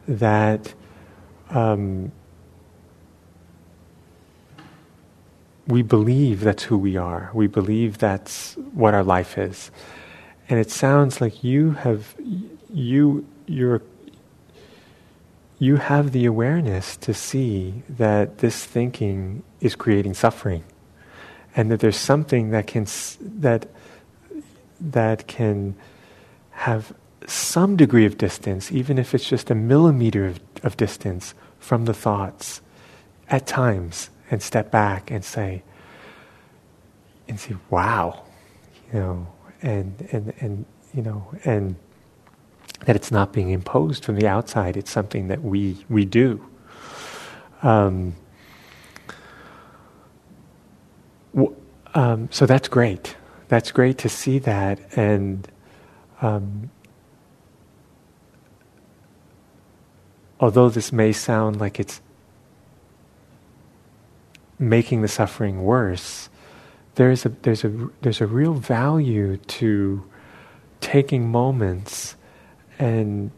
that 0.07 0.73
um, 1.49 2.11
we 5.67 5.81
believe 5.81 6.41
that's 6.41 6.63
who 6.63 6.77
we 6.77 6.97
are. 6.97 7.29
We 7.33 7.47
believe 7.47 7.97
that's 7.97 8.55
what 8.73 8.93
our 8.93 9.03
life 9.03 9.37
is. 9.37 9.71
And 10.49 10.59
it 10.59 10.71
sounds 10.71 11.21
like 11.21 11.43
you 11.43 11.71
have 11.71 12.15
you 12.73 13.25
you're 13.47 13.81
you 15.59 15.75
have 15.75 16.11
the 16.11 16.25
awareness 16.25 16.97
to 16.97 17.13
see 17.13 17.83
that 17.87 18.39
this 18.39 18.65
thinking 18.65 19.43
is 19.59 19.75
creating 19.75 20.13
suffering 20.13 20.63
and 21.55 21.69
that 21.69 21.79
there's 21.79 21.97
something 21.97 22.49
that 22.49 22.67
can 22.67 22.87
that 23.21 23.67
that 24.79 25.27
can 25.27 25.75
have 26.51 26.93
some 27.27 27.75
degree 27.75 28.05
of 28.05 28.17
distance 28.17 28.71
even 28.71 28.97
if 28.97 29.13
it's 29.13 29.27
just 29.29 29.51
a 29.51 29.55
millimeter 29.55 30.25
of, 30.25 30.39
of 30.63 30.75
distance 30.77 31.33
from 31.59 31.85
the 31.85 31.93
thoughts 31.93 32.61
at 33.29 33.45
times 33.45 34.09
and 34.31 34.41
step 34.41 34.71
back 34.71 35.11
and 35.11 35.23
say 35.23 35.61
and 37.27 37.39
say 37.39 37.55
wow 37.69 38.23
you 38.91 38.99
know 38.99 39.27
and 39.61 40.07
and 40.11 40.33
and 40.39 40.65
you 40.93 41.01
know 41.01 41.27
and 41.45 41.75
that 42.85 42.95
it's 42.95 43.11
not 43.11 43.31
being 43.31 43.49
imposed 43.51 44.03
from 44.03 44.15
the 44.15 44.27
outside, 44.27 44.75
it's 44.75 44.91
something 44.91 45.27
that 45.27 45.43
we, 45.43 45.85
we 45.89 46.05
do. 46.05 46.43
Um, 47.61 48.15
w- 51.35 51.55
um, 51.93 52.27
so 52.31 52.45
that's 52.45 52.67
great. 52.67 53.15
That's 53.49 53.71
great 53.71 53.97
to 53.99 54.09
see 54.09 54.39
that. 54.39 54.79
And 54.97 55.47
um, 56.21 56.71
although 60.39 60.69
this 60.69 60.91
may 60.91 61.11
sound 61.11 61.59
like 61.59 61.79
it's 61.79 62.01
making 64.57 65.01
the 65.01 65.07
suffering 65.07 65.63
worse, 65.63 66.29
there's 66.95 67.25
a, 67.25 67.29
there's, 67.29 67.63
a, 67.63 67.89
there's 68.01 68.21
a 68.21 68.27
real 68.27 68.53
value 68.53 69.37
to 69.37 70.03
taking 70.79 71.29
moments 71.29 72.15
and 72.81 73.31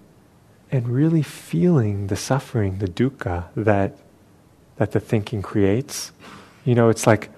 and 0.72 0.90
really 0.90 1.22
feeling 1.22 2.08
the 2.08 2.16
suffering, 2.16 2.80
the 2.80 2.88
dukkha 2.88 3.46
that 3.56 3.96
that 4.78 4.94
the 4.94 5.00
thinking 5.00 5.44
creates. 5.44 6.12
You 6.66 6.74
know, 6.74 6.90
it's 6.90 7.06
like 7.06 7.30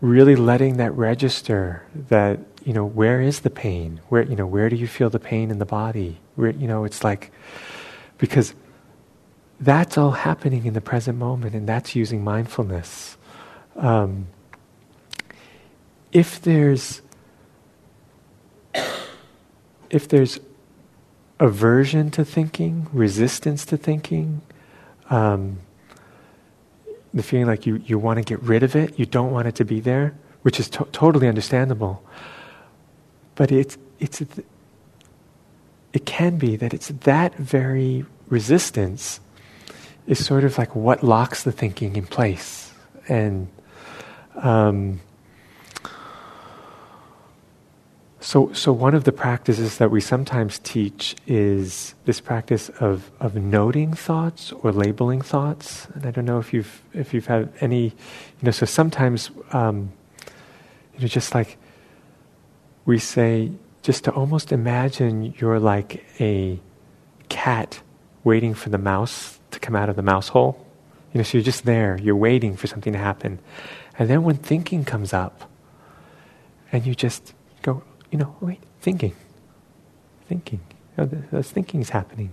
really 0.00 0.34
letting 0.34 0.78
that 0.78 0.92
register 0.96 1.84
that 2.08 2.40
you 2.64 2.72
know 2.72 2.84
where 2.84 3.20
is 3.20 3.40
the 3.40 3.50
pain? 3.50 4.00
Where 4.08 4.22
you 4.22 4.34
know 4.34 4.46
where 4.46 4.68
do 4.70 4.76
you 4.76 4.88
feel 4.88 5.10
the 5.10 5.20
pain 5.20 5.50
in 5.50 5.58
the 5.58 5.66
body? 5.66 6.18
Where 6.34 6.50
you 6.50 6.66
know 6.66 6.84
it's 6.84 7.04
like 7.04 7.30
because 8.16 8.54
that's 9.60 9.96
all 9.98 10.12
happening 10.12 10.64
in 10.64 10.72
the 10.72 10.80
present 10.80 11.18
moment 11.18 11.54
and 11.54 11.68
that's 11.68 11.94
using 11.94 12.24
mindfulness. 12.24 13.16
Um, 13.76 14.28
if 16.10 16.40
there's 16.40 17.02
if 19.94 20.08
there's 20.08 20.40
aversion 21.40 22.10
to 22.12 22.24
thinking, 22.24 22.88
resistance 22.92 23.64
to 23.66 23.76
thinking, 23.76 24.42
um, 25.10 25.58
the 27.12 27.22
feeling 27.22 27.46
like 27.46 27.66
you, 27.66 27.82
you 27.86 27.98
want 27.98 28.18
to 28.18 28.24
get 28.24 28.42
rid 28.42 28.62
of 28.62 28.74
it, 28.74 28.98
you 28.98 29.06
don't 29.06 29.30
want 29.30 29.46
it 29.46 29.54
to 29.56 29.64
be 29.64 29.80
there, 29.80 30.14
which 30.42 30.58
is 30.58 30.68
to- 30.68 30.88
totally 30.92 31.28
understandable. 31.28 32.02
But 33.34 33.52
it's, 33.52 33.78
it's, 34.00 34.20
it 35.92 36.06
can 36.06 36.38
be 36.38 36.56
that 36.56 36.74
it's 36.74 36.88
that 36.88 37.36
very 37.36 38.04
resistance 38.28 39.20
is 40.06 40.24
sort 40.24 40.44
of 40.44 40.58
like 40.58 40.74
what 40.74 41.02
locks 41.02 41.44
the 41.44 41.52
thinking 41.52 41.96
in 41.96 42.06
place. 42.06 42.72
And 43.08 43.48
um, 44.36 45.00
So, 48.24 48.50
so 48.54 48.72
one 48.72 48.94
of 48.94 49.04
the 49.04 49.12
practices 49.12 49.76
that 49.76 49.90
we 49.90 50.00
sometimes 50.00 50.58
teach 50.60 51.14
is 51.26 51.94
this 52.06 52.22
practice 52.22 52.70
of, 52.80 53.10
of 53.20 53.36
noting 53.36 53.92
thoughts 53.92 54.50
or 54.50 54.72
labeling 54.72 55.20
thoughts. 55.20 55.86
And 55.92 56.06
I 56.06 56.10
don't 56.10 56.24
know 56.24 56.38
if 56.38 56.54
you've 56.54 56.80
if 56.94 57.12
you've 57.12 57.26
had 57.26 57.52
any, 57.60 57.84
you 57.84 57.92
know. 58.40 58.50
So 58.50 58.64
sometimes, 58.64 59.30
um, 59.52 59.92
you 60.94 61.02
know, 61.02 61.06
just 61.06 61.34
like 61.34 61.58
we 62.86 62.98
say, 62.98 63.50
just 63.82 64.04
to 64.04 64.10
almost 64.12 64.52
imagine 64.52 65.34
you're 65.36 65.60
like 65.60 66.02
a 66.18 66.58
cat 67.28 67.82
waiting 68.24 68.54
for 68.54 68.70
the 68.70 68.78
mouse 68.78 69.38
to 69.50 69.60
come 69.60 69.76
out 69.76 69.90
of 69.90 69.96
the 69.96 70.02
mouse 70.02 70.28
hole. 70.28 70.66
You 71.12 71.18
know, 71.18 71.24
so 71.24 71.36
you're 71.36 71.44
just 71.44 71.66
there. 71.66 71.98
You're 72.02 72.16
waiting 72.16 72.56
for 72.56 72.68
something 72.68 72.94
to 72.94 72.98
happen, 72.98 73.38
and 73.98 74.08
then 74.08 74.22
when 74.22 74.36
thinking 74.36 74.82
comes 74.86 75.12
up, 75.12 75.50
and 76.72 76.86
you 76.86 76.94
just 76.94 77.34
you 78.14 78.20
know, 78.20 78.36
wait, 78.40 78.60
thinking, 78.80 79.12
thinking. 80.28 80.60
You 80.96 81.04
know, 81.04 81.22
this 81.32 81.50
thinking 81.50 81.80
is 81.80 81.90
happening. 81.90 82.30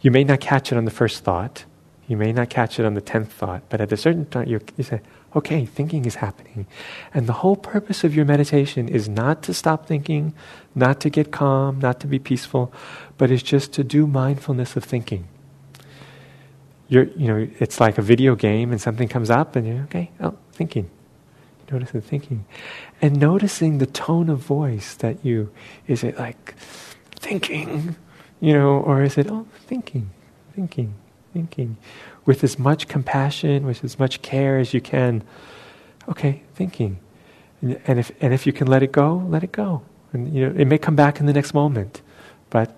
You 0.00 0.10
may 0.10 0.24
not 0.24 0.40
catch 0.40 0.72
it 0.72 0.76
on 0.76 0.86
the 0.86 0.90
first 0.90 1.22
thought. 1.22 1.66
You 2.08 2.16
may 2.16 2.32
not 2.32 2.50
catch 2.50 2.80
it 2.80 2.84
on 2.84 2.94
the 2.94 3.00
tenth 3.00 3.30
thought, 3.30 3.62
but 3.68 3.80
at 3.80 3.92
a 3.92 3.96
certain 3.96 4.26
time, 4.26 4.48
you 4.48 4.60
say, 4.82 5.02
okay, 5.36 5.66
thinking 5.66 6.04
is 6.04 6.16
happening. 6.16 6.66
And 7.14 7.28
the 7.28 7.32
whole 7.34 7.54
purpose 7.54 8.02
of 8.02 8.12
your 8.12 8.24
meditation 8.24 8.88
is 8.88 9.08
not 9.08 9.44
to 9.44 9.54
stop 9.54 9.86
thinking, 9.86 10.34
not 10.74 10.98
to 11.02 11.10
get 11.10 11.30
calm, 11.30 11.78
not 11.78 12.00
to 12.00 12.08
be 12.08 12.18
peaceful, 12.18 12.72
but 13.16 13.30
is 13.30 13.44
just 13.44 13.72
to 13.74 13.84
do 13.84 14.08
mindfulness 14.08 14.74
of 14.74 14.82
thinking. 14.82 15.28
You're, 16.88 17.04
you 17.04 17.28
know, 17.28 17.48
it's 17.60 17.78
like 17.78 17.98
a 17.98 18.02
video 18.02 18.34
game 18.34 18.72
and 18.72 18.80
something 18.80 19.06
comes 19.06 19.30
up 19.30 19.54
and 19.54 19.64
you're, 19.64 19.82
okay, 19.84 20.10
oh, 20.18 20.34
thinking. 20.54 20.90
Notice 21.70 21.92
the 21.92 22.00
thinking. 22.00 22.44
And 23.00 23.18
noticing 23.18 23.78
the 23.78 23.86
tone 23.86 24.28
of 24.28 24.38
voice 24.38 24.94
that 24.96 25.24
you, 25.24 25.52
is 25.86 26.04
it 26.04 26.18
like 26.18 26.54
thinking, 27.16 27.96
you 28.40 28.52
know, 28.52 28.80
or 28.80 29.02
is 29.02 29.16
it, 29.16 29.30
oh, 29.30 29.46
thinking, 29.66 30.10
thinking, 30.54 30.94
thinking, 31.32 31.76
with 32.26 32.44
as 32.44 32.58
much 32.58 32.88
compassion, 32.88 33.66
with 33.66 33.84
as 33.84 33.98
much 33.98 34.22
care 34.22 34.58
as 34.58 34.74
you 34.74 34.80
can. 34.80 35.22
Okay, 36.08 36.42
thinking. 36.54 36.98
And, 37.60 37.80
and 37.86 37.98
if, 37.98 38.12
and 38.20 38.32
if 38.32 38.46
you 38.46 38.52
can 38.52 38.66
let 38.66 38.82
it 38.82 38.92
go, 38.92 39.24
let 39.28 39.42
it 39.42 39.52
go. 39.52 39.82
And, 40.12 40.32
you 40.34 40.48
know, 40.48 40.54
it 40.58 40.66
may 40.66 40.78
come 40.78 40.96
back 40.96 41.20
in 41.20 41.26
the 41.26 41.32
next 41.32 41.54
moment, 41.54 42.02
but 42.50 42.76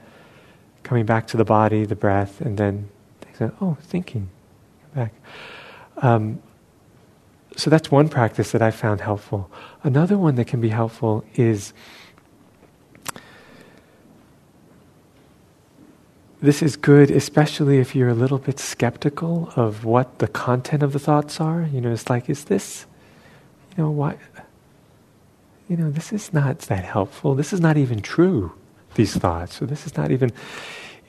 coming 0.83 1.05
back 1.05 1.27
to 1.29 1.37
the 1.37 1.44
body, 1.44 1.85
the 1.85 1.96
breath, 1.96 2.40
and 2.40 2.57
then, 2.57 2.88
oh, 3.61 3.77
thinking, 3.83 4.31
come 4.83 5.05
back. 5.05 5.14
Um, 5.99 6.42
so 7.57 7.71
that's 7.71 7.90
one 7.90 8.09
practice 8.11 8.53
that 8.53 8.61
I 8.61 8.71
found 8.71 9.01
helpful. 9.01 9.51
Another 9.83 10.19
one 10.19 10.35
that 10.35 10.47
can 10.47 10.61
be 10.61 10.69
helpful 10.69 11.25
is 11.35 11.73
this 16.42 16.62
is 16.62 16.77
good, 16.77 17.11
especially 17.11 17.79
if 17.79 17.97
you're 17.97 18.11
a 18.11 18.14
little 18.14 18.38
bit 18.38 18.59
skeptical 18.59 19.51
of 19.57 19.87
what 19.87 20.19
the 20.19 20.29
content 20.29 20.83
of 20.83 20.92
the 20.92 20.99
thoughts 20.99 21.40
are. 21.40 21.62
You 21.73 21.81
know, 21.81 21.92
it's 21.92 22.11
like, 22.11 22.29
is 22.29 22.45
this, 22.45 22.85
you 23.75 23.83
know, 23.83 23.90
why, 23.90 24.19
you 25.66 25.79
know, 25.79 25.90
this 25.90 26.12
is 26.12 26.35
not 26.35 26.59
that 26.59 26.85
helpful. 26.85 27.35
This 27.35 27.55
is 27.55 27.61
not 27.61 27.79
even 27.79 28.03
true, 28.03 28.53
these 28.97 29.16
thoughts. 29.16 29.57
So 29.57 29.64
this 29.64 29.87
is 29.87 29.97
not 29.97 30.11
even, 30.11 30.31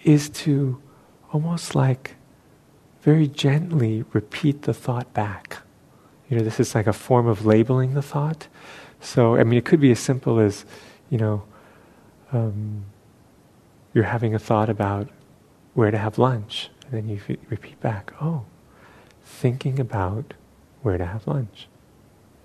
is 0.06 0.30
to 0.30 0.82
almost 1.34 1.76
like 1.76 2.16
very 3.02 3.28
gently 3.28 4.06
repeat 4.14 4.62
the 4.62 4.74
thought 4.74 5.14
back. 5.14 5.58
You 6.30 6.38
know, 6.38 6.44
this 6.44 6.60
is 6.60 6.76
like 6.76 6.88
a 6.88 6.94
form 6.94 7.28
of 7.28 7.46
labeling 7.46 7.94
the 7.94 8.02
thought. 8.02 8.48
So, 9.00 9.36
I 9.36 9.44
mean, 9.44 9.58
it 9.58 9.66
could 9.66 9.80
be 9.80 9.92
as 9.92 10.00
simple 10.00 10.40
as, 10.40 10.66
you 11.10 11.18
know, 11.18 11.44
um, 12.32 12.86
you're 13.94 14.04
having 14.04 14.36
a 14.36 14.40
thought 14.40 14.70
about 14.70 15.08
where 15.74 15.92
to 15.92 15.98
have 15.98 16.18
lunch. 16.18 16.70
And 16.86 16.94
then 16.94 17.10
you 17.10 17.22
f- 17.28 17.38
repeat 17.50 17.80
back, 17.80 18.14
oh, 18.22 18.46
thinking 19.24 19.80
about 19.80 20.34
where 20.82 20.98
to 20.98 21.06
have 21.06 21.28
lunch. 21.28 21.68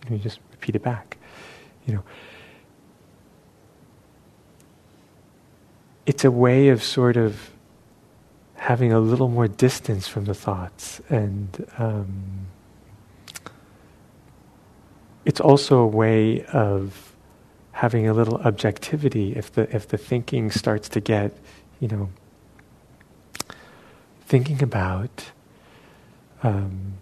And 0.07 0.16
you 0.16 0.23
just 0.23 0.38
repeat 0.51 0.77
it 0.77 0.83
back. 0.83 1.16
You 1.87 1.95
know, 1.95 2.05
it's 6.07 6.25
a 6.25 6.31
way 6.31 6.68
of 6.68 6.83
sort 6.83 7.16
of 7.16 7.51
having 8.57 8.92
a 8.92 9.01
little 9.01 9.29
more 9.29 9.49
distance 9.49 10.07
from 10.07 10.25
the 10.27 10.35
thoughts 10.35 11.01
and 11.09 11.66
um, 11.79 12.47
it's 15.24 15.40
also 15.40 15.78
a 15.78 15.87
way 15.87 16.44
of 16.46 17.14
having 17.72 18.08
a 18.08 18.14
little 18.14 18.37
objectivity. 18.37 19.35
If 19.37 19.52
the 19.52 19.74
if 19.74 19.88
the 19.88 19.98
thinking 19.98 20.50
starts 20.50 20.88
to 20.90 21.00
get 21.00 21.37
you 21.80 21.88
know 21.88 22.11
thinking 24.26 24.62
about 24.62 25.30
um, 26.42 26.94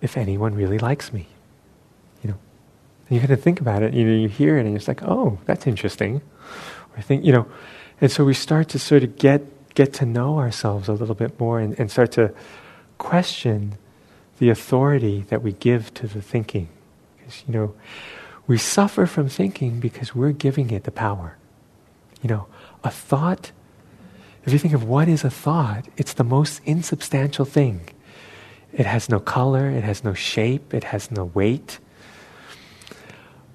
if 0.00 0.16
anyone 0.16 0.54
really 0.54 0.78
likes 0.78 1.12
me 1.12 1.28
you 2.22 2.30
know. 2.30 2.38
And 3.08 3.16
you 3.16 3.20
kind 3.20 3.32
of 3.32 3.42
think 3.42 3.60
about 3.60 3.82
it. 3.82 3.94
You 3.94 4.04
know 4.04 4.14
you 4.14 4.28
hear 4.28 4.56
it 4.56 4.66
and 4.66 4.76
it's 4.76 4.88
like 4.88 5.02
oh 5.02 5.38
that's 5.44 5.66
interesting. 5.66 6.22
Or 6.96 7.02
think 7.02 7.24
you 7.24 7.32
know 7.32 7.46
and 8.00 8.10
so 8.10 8.24
we 8.24 8.34
start 8.34 8.68
to 8.70 8.78
sort 8.78 9.02
of 9.02 9.16
get 9.16 9.42
get 9.74 9.92
to 9.94 10.06
know 10.06 10.38
ourselves 10.38 10.88
a 10.88 10.92
little 10.92 11.14
bit 11.14 11.38
more 11.38 11.60
and, 11.60 11.78
and 11.78 11.90
start 11.90 12.12
to 12.12 12.32
question 12.98 13.76
the 14.38 14.48
authority 14.48 15.22
that 15.28 15.42
we 15.42 15.52
give 15.52 15.92
to 15.94 16.06
the 16.06 16.22
thinking 16.22 16.68
because, 17.34 17.48
you 17.48 17.60
know, 17.60 17.74
we 18.46 18.58
suffer 18.58 19.06
from 19.06 19.28
thinking 19.28 19.80
because 19.80 20.14
we're 20.14 20.32
giving 20.32 20.70
it 20.70 20.84
the 20.84 20.90
power. 20.90 21.36
You 22.22 22.28
know, 22.28 22.46
a 22.82 22.90
thought, 22.90 23.52
if 24.44 24.52
you 24.52 24.58
think 24.58 24.74
of 24.74 24.84
what 24.84 25.08
is 25.08 25.24
a 25.24 25.30
thought, 25.30 25.86
it's 25.96 26.14
the 26.14 26.24
most 26.24 26.60
insubstantial 26.64 27.44
thing. 27.44 27.88
It 28.72 28.86
has 28.86 29.08
no 29.08 29.20
color, 29.20 29.70
it 29.70 29.84
has 29.84 30.04
no 30.04 30.14
shape, 30.14 30.74
it 30.74 30.84
has 30.84 31.10
no 31.10 31.26
weight. 31.26 31.78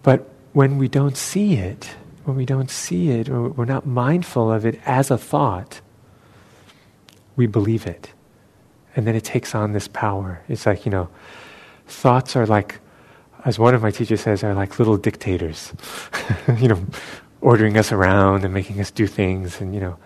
But 0.01 0.29
when 0.53 0.77
we 0.77 0.87
don't 0.87 1.17
see 1.17 1.55
it, 1.55 1.95
when 2.23 2.37
we 2.37 2.45
don't 2.45 2.71
see 2.71 3.09
it, 3.11 3.29
or 3.29 3.49
we're 3.49 3.65
not 3.65 3.85
mindful 3.85 4.51
of 4.51 4.65
it 4.65 4.79
as 4.85 5.11
a 5.11 5.17
thought, 5.17 5.81
we 7.35 7.47
believe 7.47 7.85
it. 7.85 8.13
And 8.95 9.05
then 9.05 9.15
it 9.15 9.23
takes 9.23 9.53
on 9.53 9.73
this 9.73 9.87
power. 9.87 10.41
It's 10.47 10.65
like, 10.65 10.85
you 10.85 10.91
know, 10.91 11.09
thoughts 11.85 12.35
are 12.35 12.45
like 12.45 12.79
as 13.45 13.57
one 13.57 13.73
of 13.73 13.81
my 13.81 13.91
teachers 13.91 14.21
says, 14.21 14.43
are 14.43 14.53
like 14.53 14.79
little 14.79 14.97
dictators, 14.97 15.73
you 16.57 16.67
know, 16.67 16.85
ordering 17.41 17.77
us 17.77 17.91
around 17.91 18.43
and 18.43 18.53
making 18.53 18.79
us 18.81 18.91
do 18.91 19.07
things, 19.07 19.61
and 19.61 19.73
you 19.73 19.79
know, 19.79 19.97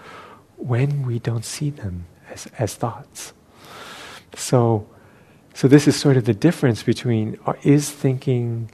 when 0.57 1.05
we 1.05 1.19
don't 1.19 1.45
see 1.45 1.69
them 1.69 2.05
as 2.29 2.47
as 2.57 2.75
thoughts. 2.75 3.33
So, 4.35 4.87
so 5.53 5.67
this 5.67 5.87
is 5.87 5.95
sort 5.95 6.17
of 6.17 6.25
the 6.25 6.33
difference 6.33 6.83
between 6.83 7.37
uh, 7.45 7.53
is 7.63 7.89
thinking 7.89 8.71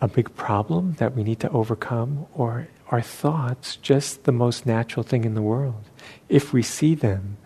a 0.00 0.08
big 0.08 0.34
problem 0.34 0.94
that 0.94 1.14
we 1.14 1.22
need 1.22 1.40
to 1.40 1.50
overcome, 1.50 2.26
or 2.34 2.68
are 2.90 3.02
thoughts 3.02 3.76
just 3.76 4.24
the 4.24 4.32
most 4.32 4.66
natural 4.66 5.02
thing 5.02 5.24
in 5.24 5.34
the 5.34 5.42
world? 5.42 5.84
If 6.28 6.52
we 6.52 6.62
see 6.62 6.94
them, 6.94 7.36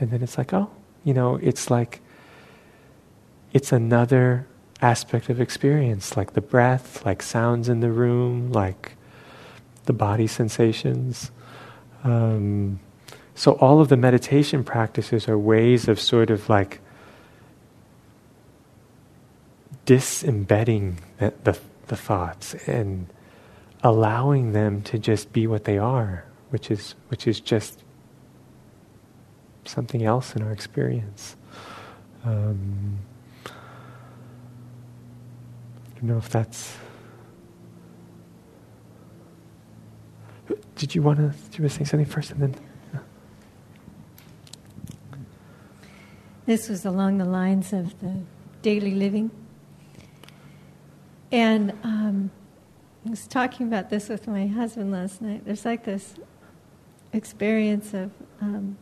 and 0.00 0.10
then 0.10 0.22
it's 0.22 0.38
like, 0.38 0.52
oh, 0.52 0.70
you 1.04 1.14
know, 1.14 1.36
it's 1.36 1.70
like 1.70 2.00
it's 3.52 3.72
another 3.72 4.46
aspect 4.80 5.28
of 5.28 5.40
experience, 5.40 6.16
like 6.16 6.34
the 6.34 6.40
breath, 6.40 7.04
like 7.04 7.22
sounds 7.22 7.68
in 7.68 7.80
the 7.80 7.90
room, 7.90 8.52
like 8.52 8.92
the 9.84 9.92
body 9.92 10.26
sensations. 10.26 11.30
Um, 12.04 12.80
so, 13.34 13.52
all 13.52 13.80
of 13.80 13.88
the 13.88 13.96
meditation 13.96 14.64
practices 14.64 15.28
are 15.28 15.38
ways 15.38 15.88
of 15.88 16.00
sort 16.00 16.30
of 16.30 16.48
like 16.48 16.80
disembedding 19.84 20.98
the, 21.18 21.32
the, 21.44 21.58
the 21.86 21.96
thoughts 21.96 22.54
and 22.66 23.06
allowing 23.82 24.52
them 24.52 24.82
to 24.82 24.98
just 24.98 25.32
be 25.32 25.46
what 25.46 25.64
they 25.64 25.78
are, 25.78 26.24
which 26.50 26.70
is, 26.70 26.94
which 27.08 27.26
is 27.26 27.40
just 27.40 27.82
something 29.64 30.04
else 30.04 30.34
in 30.34 30.42
our 30.42 30.52
experience. 30.52 31.36
Um, 32.24 32.98
don't 35.96 36.10
know 36.10 36.18
if 36.18 36.28
that's. 36.28 36.76
Did 40.76 40.94
you 40.94 41.02
want 41.02 41.18
to? 41.18 41.34
Did 41.50 41.62
you 41.62 41.68
say 41.68 41.84
something 41.84 42.06
first, 42.06 42.30
and 42.32 42.40
then? 42.40 42.54
This 46.44 46.68
was 46.68 46.84
along 46.84 47.18
the 47.18 47.24
lines 47.24 47.72
of 47.72 47.98
the 48.00 48.20
daily 48.62 48.92
living, 48.92 49.30
and 51.32 51.72
um, 51.82 52.30
I 53.04 53.10
was 53.10 53.26
talking 53.26 53.66
about 53.66 53.90
this 53.90 54.08
with 54.08 54.28
my 54.28 54.46
husband 54.46 54.92
last 54.92 55.20
night. 55.22 55.44
There's 55.44 55.64
like 55.64 55.84
this 55.84 56.14
experience 57.12 57.94
of 57.94 58.12
um, 58.40 58.76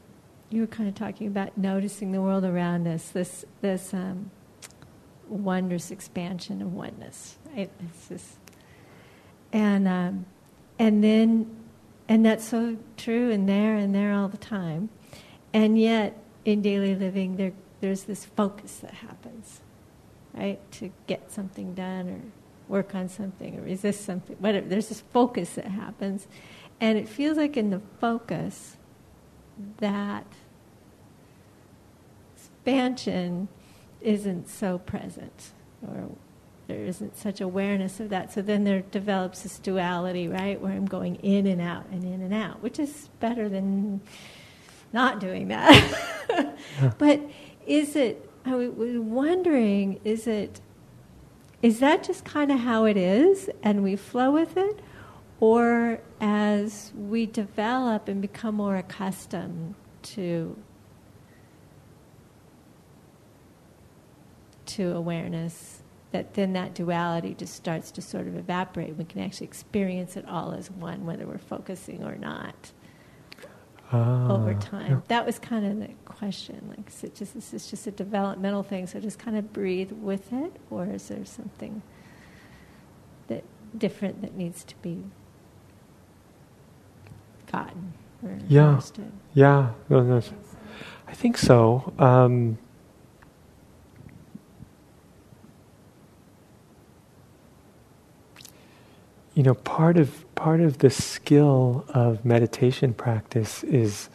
you 0.50 0.62
were 0.62 0.66
kind 0.66 0.88
of 0.88 0.94
talking 0.94 1.27
about 1.27 1.57
noticing 1.57 2.12
the 2.12 2.20
world 2.20 2.44
around 2.44 2.87
us. 2.87 3.09
This 3.11 3.44
this 3.62 3.94
um, 3.94 4.31
wondrous 5.28 5.90
expansion 5.90 6.62
of 6.62 6.72
oneness. 6.72 7.37
Right? 7.54 7.70
It's 7.88 8.08
just, 8.08 8.37
and 9.52 9.87
um, 9.88 10.26
and 10.78 11.02
then, 11.02 11.54
and 12.08 12.24
that's 12.24 12.44
so 12.44 12.76
true 12.96 13.30
and 13.30 13.48
there 13.48 13.76
and 13.76 13.94
there 13.94 14.12
all 14.12 14.28
the 14.28 14.37
time, 14.37 14.90
and 15.52 15.78
yet 15.78 16.16
in 16.44 16.60
daily 16.62 16.94
living 16.94 17.37
there 17.37 17.52
there's 17.80 18.04
this 18.04 18.24
focus 18.24 18.78
that 18.78 18.94
happens, 18.94 19.60
right? 20.32 20.58
To 20.72 20.90
get 21.06 21.30
something 21.30 21.74
done 21.74 22.08
or 22.08 22.20
work 22.66 22.94
on 22.94 23.08
something 23.10 23.58
or 23.58 23.62
resist 23.62 24.04
something, 24.04 24.37
whatever. 24.38 24.66
There's 24.66 24.88
this 24.88 25.02
focus 25.12 25.54
that 25.54 25.66
happens, 25.66 26.26
and 26.80 26.96
it 26.96 27.08
feels 27.08 27.37
like 27.37 27.56
in 27.56 27.70
the 27.70 27.82
focus 28.00 28.76
that 29.78 30.26
expansion 32.37 33.48
isn't 34.04 34.48
so 34.48 34.78
present 34.78 35.52
or 35.86 36.10
there 36.66 36.84
isn't 36.84 37.16
such 37.16 37.40
awareness 37.40 38.00
of 38.00 38.08
that. 38.08 38.32
So 38.32 38.40
then 38.40 38.64
there 38.64 38.80
develops 38.80 39.42
this 39.42 39.58
duality, 39.58 40.28
right, 40.28 40.58
where 40.60 40.72
I'm 40.72 40.86
going 40.86 41.16
in 41.16 41.46
and 41.46 41.60
out 41.60 41.86
and 41.90 42.04
in 42.04 42.22
and 42.22 42.32
out, 42.32 42.62
which 42.62 42.78
is 42.78 43.10
better 43.20 43.48
than 43.48 44.00
not 44.92 45.20
doing 45.20 45.48
that. 45.48 46.00
But 46.98 47.20
is 47.66 47.94
it, 47.94 48.28
I 48.44 48.54
was 48.54 48.98
wondering, 48.98 50.00
is 50.04 50.26
it, 50.26 50.60
is 51.62 51.78
that 51.80 52.02
just 52.02 52.24
kind 52.24 52.50
of 52.50 52.60
how 52.60 52.84
it 52.84 52.96
is 52.96 53.48
and 53.62 53.84
we 53.84 53.94
flow 53.94 54.32
with 54.32 54.56
it? 54.56 54.80
Or 55.40 56.00
as 56.20 56.92
we 56.96 57.26
develop 57.26 58.08
and 58.08 58.20
become 58.20 58.56
more 58.56 58.76
accustomed 58.76 59.74
to 60.02 60.56
to 64.76 64.94
awareness, 64.94 65.82
that 66.12 66.34
then 66.34 66.52
that 66.52 66.74
duality 66.74 67.34
just 67.34 67.54
starts 67.54 67.90
to 67.92 68.02
sort 68.02 68.26
of 68.26 68.37
evaporate. 68.37 68.96
We 68.96 69.04
can 69.04 69.20
actually 69.20 69.46
experience 69.46 70.16
it 70.16 70.28
all 70.28 70.52
as 70.52 70.70
one, 70.70 71.04
whether 71.06 71.26
we're 71.26 71.38
focusing 71.38 72.04
or 72.04 72.16
not. 72.16 72.72
Uh, 73.92 74.32
over 74.32 74.54
time, 74.54 74.90
yeah. 74.90 75.00
that 75.08 75.26
was 75.26 75.38
kind 75.38 75.66
of 75.66 75.78
the 75.78 75.94
question. 76.04 76.58
Like, 76.68 76.88
is 76.88 77.04
it 77.04 77.14
just 77.14 77.37
is 77.37 77.50
this 77.50 77.70
just 77.70 77.87
a 77.87 77.90
developmental 77.90 78.62
thing? 78.62 78.87
So 78.87 78.98
just 78.98 79.18
kind 79.18 79.37
of 79.37 79.52
breathe 79.52 79.92
with 79.92 80.32
it, 80.32 80.52
or 80.70 80.87
is 80.87 81.08
there 81.08 81.24
something 81.24 81.82
that 83.28 83.44
different 83.76 84.22
that 84.22 84.37
needs 84.37 84.64
to 84.64 84.74
be 84.82 85.04
gotten 87.52 87.92
or 88.22 88.38
yeah. 88.48 88.68
understood? 88.70 89.12
Yeah, 89.34 89.70
no, 89.88 90.02
no, 90.02 90.22
I 91.06 91.12
think 91.12 91.38
so. 91.38 91.92
Um, 91.98 92.58
you 99.34 99.42
know, 99.42 99.54
part 99.54 99.96
of 99.96 100.24
part 100.34 100.60
of 100.60 100.78
the 100.78 100.90
skill 100.90 101.84
of 101.88 102.24
meditation 102.24 102.94
practice 102.94 103.64
is, 103.64 104.08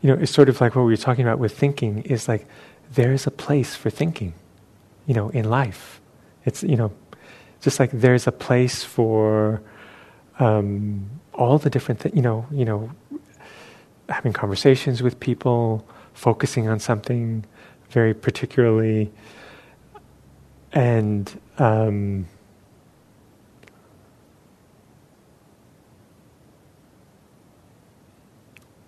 you 0.00 0.08
know, 0.08 0.20
it's 0.20 0.32
sort 0.32 0.48
of 0.48 0.60
like 0.60 0.74
what 0.76 0.82
we 0.82 0.92
were 0.92 0.96
talking 0.96 1.24
about 1.24 1.38
with 1.38 1.56
thinking. 1.56 2.02
Is 2.02 2.28
like 2.28 2.46
there's 2.94 3.26
a 3.26 3.30
place 3.30 3.74
for 3.74 3.90
thinking, 3.90 4.34
you 5.06 5.14
know, 5.14 5.30
in 5.30 5.50
life. 5.50 6.00
It's 6.44 6.62
you 6.62 6.76
know, 6.76 6.92
just 7.60 7.80
like 7.80 7.90
there's 7.90 8.26
a 8.26 8.32
place 8.32 8.84
for 8.84 9.62
um, 10.38 11.10
all 11.34 11.58
the 11.58 11.70
different 11.70 12.00
things. 12.00 12.14
You 12.14 12.22
know, 12.22 12.46
you 12.52 12.64
know, 12.64 12.90
having 14.08 14.32
conversations 14.32 15.02
with 15.02 15.18
people, 15.18 15.84
focusing 16.14 16.68
on 16.68 16.78
something 16.78 17.44
very 17.90 18.14
particularly, 18.14 19.10
and 20.72 21.40
um, 21.58 22.26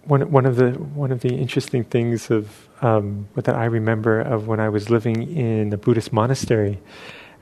one 0.07 0.31
one 0.31 0.47
of 0.47 0.57
the 0.57 0.71
one 0.71 1.13
of 1.13 1.21
the 1.21 1.35
interesting 1.35 1.85
things 1.85 2.31
of 2.31 2.69
um, 2.83 3.29
what 3.35 3.45
that 3.47 3.55
I 3.55 3.65
remember 3.65 4.21
of 4.21 4.47
when 4.47 4.61
I 4.61 4.69
was 4.69 4.91
living 4.91 5.37
in 5.37 5.73
a 5.73 5.77
Buddhist 5.77 6.13
monastery 6.13 6.79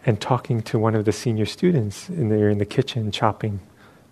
and 0.06 0.20
talking 0.20 0.62
to 0.62 0.78
one 0.78 0.94
of 0.94 1.04
the 1.04 1.12
senior 1.12 1.46
students 1.46 2.08
in 2.08 2.28
there 2.28 2.50
in 2.50 2.58
the 2.58 2.66
kitchen 2.66 3.10
chopping, 3.10 3.60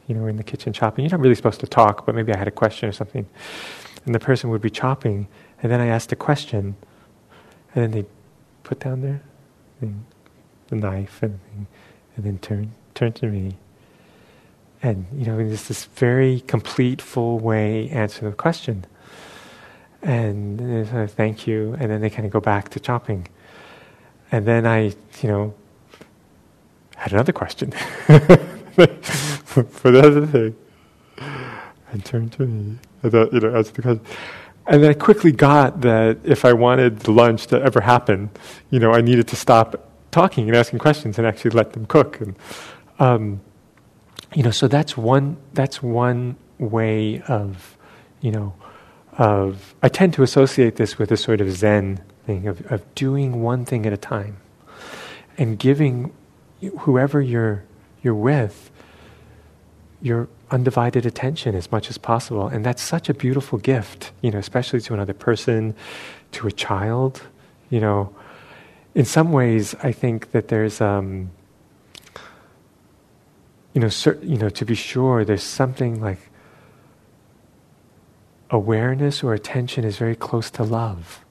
you 0.06 0.14
know, 0.14 0.26
in 0.26 0.36
the 0.36 0.44
kitchen 0.44 0.72
chopping. 0.72 1.04
You're 1.04 1.12
not 1.12 1.20
really 1.20 1.34
supposed 1.34 1.60
to 1.60 1.66
talk, 1.66 2.06
but 2.06 2.14
maybe 2.14 2.32
I 2.32 2.36
had 2.36 2.48
a 2.48 2.52
question 2.52 2.88
or 2.88 2.92
something, 2.92 3.26
and 4.06 4.14
the 4.14 4.20
person 4.20 4.50
would 4.50 4.62
be 4.62 4.70
chopping, 4.70 5.28
and 5.62 5.70
then 5.70 5.80
I 5.80 5.86
asked 5.86 6.12
a 6.12 6.16
question, 6.16 6.76
and 7.74 7.82
then 7.84 7.90
they 7.90 8.04
put 8.62 8.80
down 8.80 9.02
their 9.02 9.20
thing, 9.80 10.06
the 10.68 10.76
knife 10.76 11.22
and, 11.22 11.40
and 12.16 12.24
then 12.24 12.38
turn 12.38 12.72
turn 12.94 13.12
to 13.12 13.26
me 13.26 13.56
and 14.82 15.06
you 15.14 15.26
know, 15.26 15.38
in 15.38 15.50
this 15.50 15.84
very 15.96 16.40
complete, 16.40 17.02
full 17.02 17.38
way 17.38 17.88
answer 17.90 18.28
the 18.28 18.36
question. 18.36 18.86
And 20.02 20.58
they 20.58 21.06
thank 21.06 21.46
you, 21.46 21.76
and 21.78 21.90
then 21.90 22.00
they 22.00 22.08
kind 22.08 22.24
of 22.24 22.32
go 22.32 22.40
back 22.40 22.70
to 22.70 22.80
chopping. 22.80 23.28
And 24.32 24.46
then 24.46 24.66
I, 24.66 24.94
you 25.20 25.28
know, 25.28 25.54
had 26.96 27.12
another 27.12 27.32
question 27.32 27.72
for 28.72 29.90
the 29.90 30.02
other 30.02 30.26
thing, 30.26 30.56
and 31.92 32.04
turned 32.04 32.32
to 32.34 32.46
me, 32.46 32.78
and 33.02 33.12
you 33.12 33.40
know, 33.40 33.54
answered 33.54 33.74
the 33.74 33.82
question. 33.82 34.00
And 34.66 34.82
then 34.82 34.90
I 34.90 34.94
quickly 34.94 35.32
got 35.32 35.80
that 35.82 36.18
if 36.24 36.44
I 36.44 36.52
wanted 36.52 37.00
the 37.00 37.10
lunch 37.10 37.48
to 37.48 37.60
ever 37.60 37.80
happen, 37.80 38.30
you 38.70 38.78
know, 38.78 38.92
I 38.92 39.00
needed 39.00 39.26
to 39.28 39.36
stop 39.36 39.90
talking 40.10 40.48
and 40.48 40.56
asking 40.56 40.78
questions 40.78 41.18
and 41.18 41.26
actually 41.26 41.50
let 41.50 41.72
them 41.72 41.86
cook. 41.86 42.20
And 42.20 42.36
um, 42.98 43.40
you 44.34 44.42
know, 44.42 44.50
so 44.50 44.68
that's 44.68 44.96
one 44.96 45.36
that's 45.52 45.82
one 45.82 46.36
way 46.58 47.22
of, 47.22 47.76
you 48.20 48.30
know, 48.30 48.54
of 49.18 49.74
I 49.82 49.88
tend 49.88 50.14
to 50.14 50.22
associate 50.22 50.76
this 50.76 50.98
with 50.98 51.10
a 51.10 51.16
sort 51.16 51.40
of 51.40 51.50
Zen 51.50 52.00
thing 52.26 52.46
of, 52.46 52.70
of 52.70 52.94
doing 52.94 53.42
one 53.42 53.64
thing 53.64 53.86
at 53.86 53.92
a 53.92 53.96
time, 53.96 54.36
and 55.36 55.58
giving 55.58 56.12
whoever 56.80 57.20
you're 57.20 57.64
you're 58.02 58.14
with 58.14 58.70
your 60.02 60.28
undivided 60.50 61.04
attention 61.04 61.54
as 61.54 61.70
much 61.70 61.90
as 61.90 61.98
possible, 61.98 62.46
and 62.46 62.64
that's 62.64 62.82
such 62.82 63.08
a 63.08 63.14
beautiful 63.14 63.58
gift, 63.58 64.12
you 64.22 64.30
know, 64.30 64.38
especially 64.38 64.80
to 64.80 64.94
another 64.94 65.12
person, 65.12 65.74
to 66.32 66.46
a 66.46 66.52
child, 66.52 67.22
you 67.68 67.80
know. 67.80 68.14
In 68.94 69.04
some 69.04 69.30
ways, 69.30 69.74
I 69.82 69.92
think 69.92 70.32
that 70.32 70.48
there's 70.48 70.80
um, 70.80 71.30
you 73.72 73.80
know, 73.80 73.88
cer- 73.88 74.18
you 74.22 74.36
know, 74.36 74.48
to 74.50 74.64
be 74.64 74.74
sure, 74.74 75.24
there's 75.24 75.42
something 75.42 76.00
like 76.00 76.18
awareness 78.50 79.22
or 79.22 79.32
attention 79.32 79.84
is 79.84 79.96
very 79.96 80.16
close 80.16 80.50
to 80.50 80.62
love. 80.64 81.24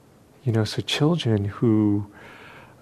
You 0.44 0.52
know, 0.52 0.64
so 0.64 0.80
children 0.82 1.44
who 1.46 2.06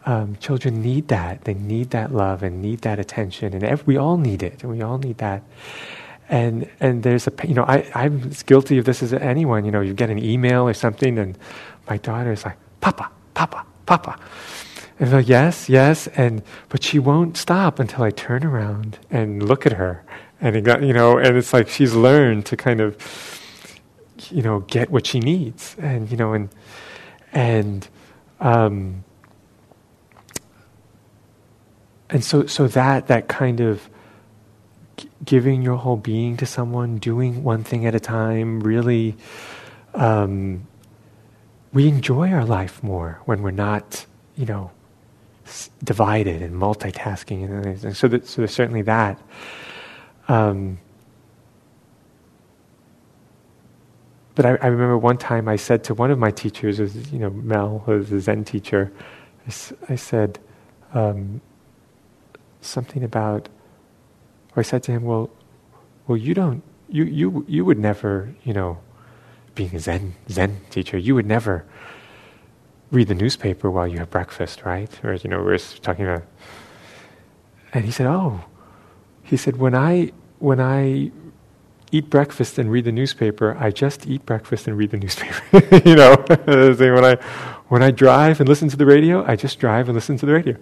um, 0.07 0.37
children 0.37 0.81
need 0.81 1.09
that. 1.09 1.45
They 1.45 1.55
need 1.55 1.91
that 1.91 2.13
love 2.15 2.43
and 2.43 2.63
need 2.63 2.81
that 2.83 2.99
attention, 2.99 3.53
and 3.53 3.65
every, 3.65 3.85
we 3.95 3.97
all 3.97 4.17
need 4.17 4.43
it, 4.43 4.63
and 4.63 4.73
we 4.73 4.81
all 4.81 4.99
need 4.99 5.19
that. 5.19 5.43
And 6.29 6.69
and 6.81 7.03
there's 7.03 7.27
a 7.27 7.33
you 7.47 7.55
know 7.55 7.65
I 7.65 7.91
I'm 7.95 8.23
as 8.31 8.43
guilty 8.43 8.79
of 8.79 8.85
this 8.85 9.03
as 9.03 9.13
anyone. 9.13 9.65
You 9.65 9.71
know, 9.71 9.81
you 9.81 9.95
get 9.95 10.09
an 10.11 10.19
email 10.19 10.69
or 10.69 10.75
something, 10.75 11.19
and 11.19 11.37
my 11.89 11.97
daughter 11.99 12.33
is 12.33 12.45
like, 12.45 12.57
"Papa, 12.81 13.11
Papa, 13.35 13.65
Papa," 13.87 14.19
And 15.01 15.13
like, 15.13 15.29
yes, 15.29 15.69
yes, 15.69 16.09
and 16.09 16.43
but 16.69 16.83
she 16.83 16.99
won't 16.99 17.37
stop 17.37 17.79
until 17.79 18.03
I 18.03 18.11
turn 18.11 18.45
around 18.45 18.99
and 19.11 19.43
look 19.43 19.65
at 19.65 19.75
her, 19.75 20.05
and 20.41 20.57
it 20.57 20.63
got, 20.63 20.83
you 20.83 20.93
know, 20.93 21.19
and 21.19 21.37
it's 21.37 21.53
like 21.53 21.69
she's 21.69 21.95
learned 21.95 22.47
to 22.47 22.57
kind 22.57 22.81
of, 22.81 22.97
you 24.31 24.43
know, 24.43 24.61
get 24.61 24.91
what 24.91 25.07
she 25.07 25.21
needs, 25.21 25.77
and 25.79 26.11
you 26.11 26.17
know, 26.17 26.33
and 26.33 26.49
and 27.33 27.89
um, 28.41 29.05
and 32.11 32.25
so 32.25 32.47
so 32.47 32.67
that 32.67 33.07
that 33.07 33.29
kind 33.29 33.61
of 33.61 33.89
giving 35.25 35.63
your 35.63 35.77
whole 35.77 35.97
being 35.97 36.37
to 36.39 36.47
someone, 36.47 36.99
doing 36.99 37.45
one 37.45 37.63
thing 37.63 37.87
at 37.87 37.95
a 37.95 38.01
time, 38.01 38.61
really, 38.61 39.17
um, 39.95 40.67
we 41.73 41.87
enjoy 41.87 42.33
our 42.33 42.45
life 42.45 42.83
more 42.83 43.21
when 43.27 43.43
we're 43.43 43.53
not, 43.53 44.05
you 44.35 44.45
know 44.45 44.73
divided 45.83 46.43
and 46.43 46.55
multitasking, 46.55 47.45
and, 47.45 47.85
and 47.85 47.97
so, 47.97 48.09
that, 48.09 48.27
so 48.27 48.43
there's 48.43 48.55
certainly 48.55 48.83
that. 48.83 49.21
Um, 50.29 50.79
but 54.35 54.47
I, 54.47 54.51
I, 54.51 54.67
remember 54.67 54.99
one 54.99 55.17
time 55.17 55.49
I 55.49 55.57
said 55.57 55.85
to 55.85 55.95
one 55.95 56.11
of 56.11 56.19
my 56.19 56.31
teachers, 56.31 56.79
was, 56.79 57.13
you 57.13 57.19
know, 57.19 57.31
Mel, 57.31 57.83
who 57.87 57.93
was 57.99 58.13
a 58.13 58.21
Zen 58.21 58.45
teacher, 58.45 58.93
I, 59.47 59.53
I 59.89 59.97
said 59.97 60.39
um, 60.95 61.41
something 62.61 63.03
about, 63.03 63.49
or 64.55 64.61
I 64.61 64.63
said 64.63 64.83
to 64.85 64.93
him, 64.93 65.05
well, 65.05 65.31
well, 66.07 66.17
you 66.17 66.35
don't, 66.35 66.63
you, 66.89 67.05
you, 67.05 67.45
you 67.49 67.65
would 67.65 67.79
never, 67.79 68.35
you 68.45 68.53
know, 68.53 68.79
being 69.55 69.75
a 69.75 69.81
Zen, 69.81 70.15
Zen 70.29 70.61
teacher, 70.71 70.97
you 70.97 71.15
would 71.15 71.27
never 71.27 71.65
read 72.91 73.09
the 73.09 73.15
newspaper 73.15 73.71
while 73.71 73.87
you 73.87 73.99
have 73.99 74.11
breakfast, 74.11 74.65
right? 74.65 74.91
Or, 75.05 75.15
you 75.15 75.29
know, 75.29 75.43
we're 75.43 75.59
talking 75.59 76.07
about. 76.07 76.25
And 77.73 77.85
he 77.85 77.91
said, 77.91 78.07
Oh, 78.07 78.45
he 79.23 79.37
said, 79.37 79.59
when 79.59 79.75
I, 79.75 80.13
when 80.39 80.61
I 80.61 81.11
eat 81.93 82.09
breakfast 82.09 82.59
and 82.59 82.71
read 82.71 82.85
the 82.85 82.93
newspaper, 82.93 83.57
I 83.59 83.71
just 83.71 84.07
eat 84.07 84.25
breakfast 84.25 84.67
and 84.67 84.77
read 84.77 84.91
the 84.91 84.97
newspaper. 84.97 85.83
you 85.89 85.97
know, 85.97 86.17
when 86.47 87.05
I, 87.05 87.17
when 87.69 87.83
I 87.83 87.91
drive 87.91 88.41
and 88.41 88.49
listen 88.49 88.69
to 88.71 88.77
the 88.77 88.87
radio, 88.87 89.25
I 89.27 89.37
just 89.37 89.59
drive 89.59 89.89
and 89.89 89.95
listen 89.95 90.17
to 90.19 90.27
the 90.27 90.33
radio. 90.33 90.57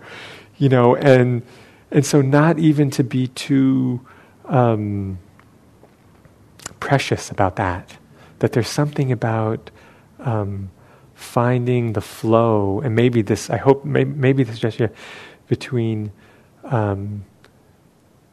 You 0.59 0.69
know, 0.69 0.97
and, 0.97 1.43
and 1.91 2.05
so 2.05 2.23
not 2.23 2.59
even 2.59 2.91
to 2.93 3.05
be 3.05 3.29
too 3.29 4.05
um, 4.47 5.19
precious 6.81 7.31
about 7.31 7.57
that, 7.57 7.97
that 8.41 8.53
there's 8.53 8.69
something 8.69 9.13
about. 9.13 9.71
Um, 10.19 10.71
finding 11.17 11.95
the 11.95 12.01
flow, 12.01 12.81
and 12.83 12.95
maybe 12.95 13.23
this, 13.23 13.49
I 13.49 13.57
hope, 13.57 13.85
maybe, 13.85 14.13
maybe 14.13 14.45
this 14.45 14.59
just 14.59 14.79
between 15.49 16.13
um, 16.65 17.25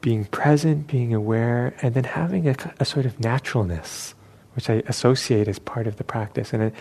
being 0.01 0.25
present, 0.25 0.87
being 0.87 1.13
aware, 1.13 1.73
and 1.81 1.95
then 1.95 2.03
having 2.03 2.47
a, 2.47 2.55
a, 2.81 2.85
sort 2.85 3.05
of 3.05 3.19
naturalness, 3.21 4.13
which 4.55 4.69
I 4.69 4.83
associate 4.87 5.47
as 5.47 5.59
part 5.59 5.87
of 5.87 5.95
the 5.95 6.03
practice, 6.03 6.51
and 6.51 6.61
a, 6.61 6.71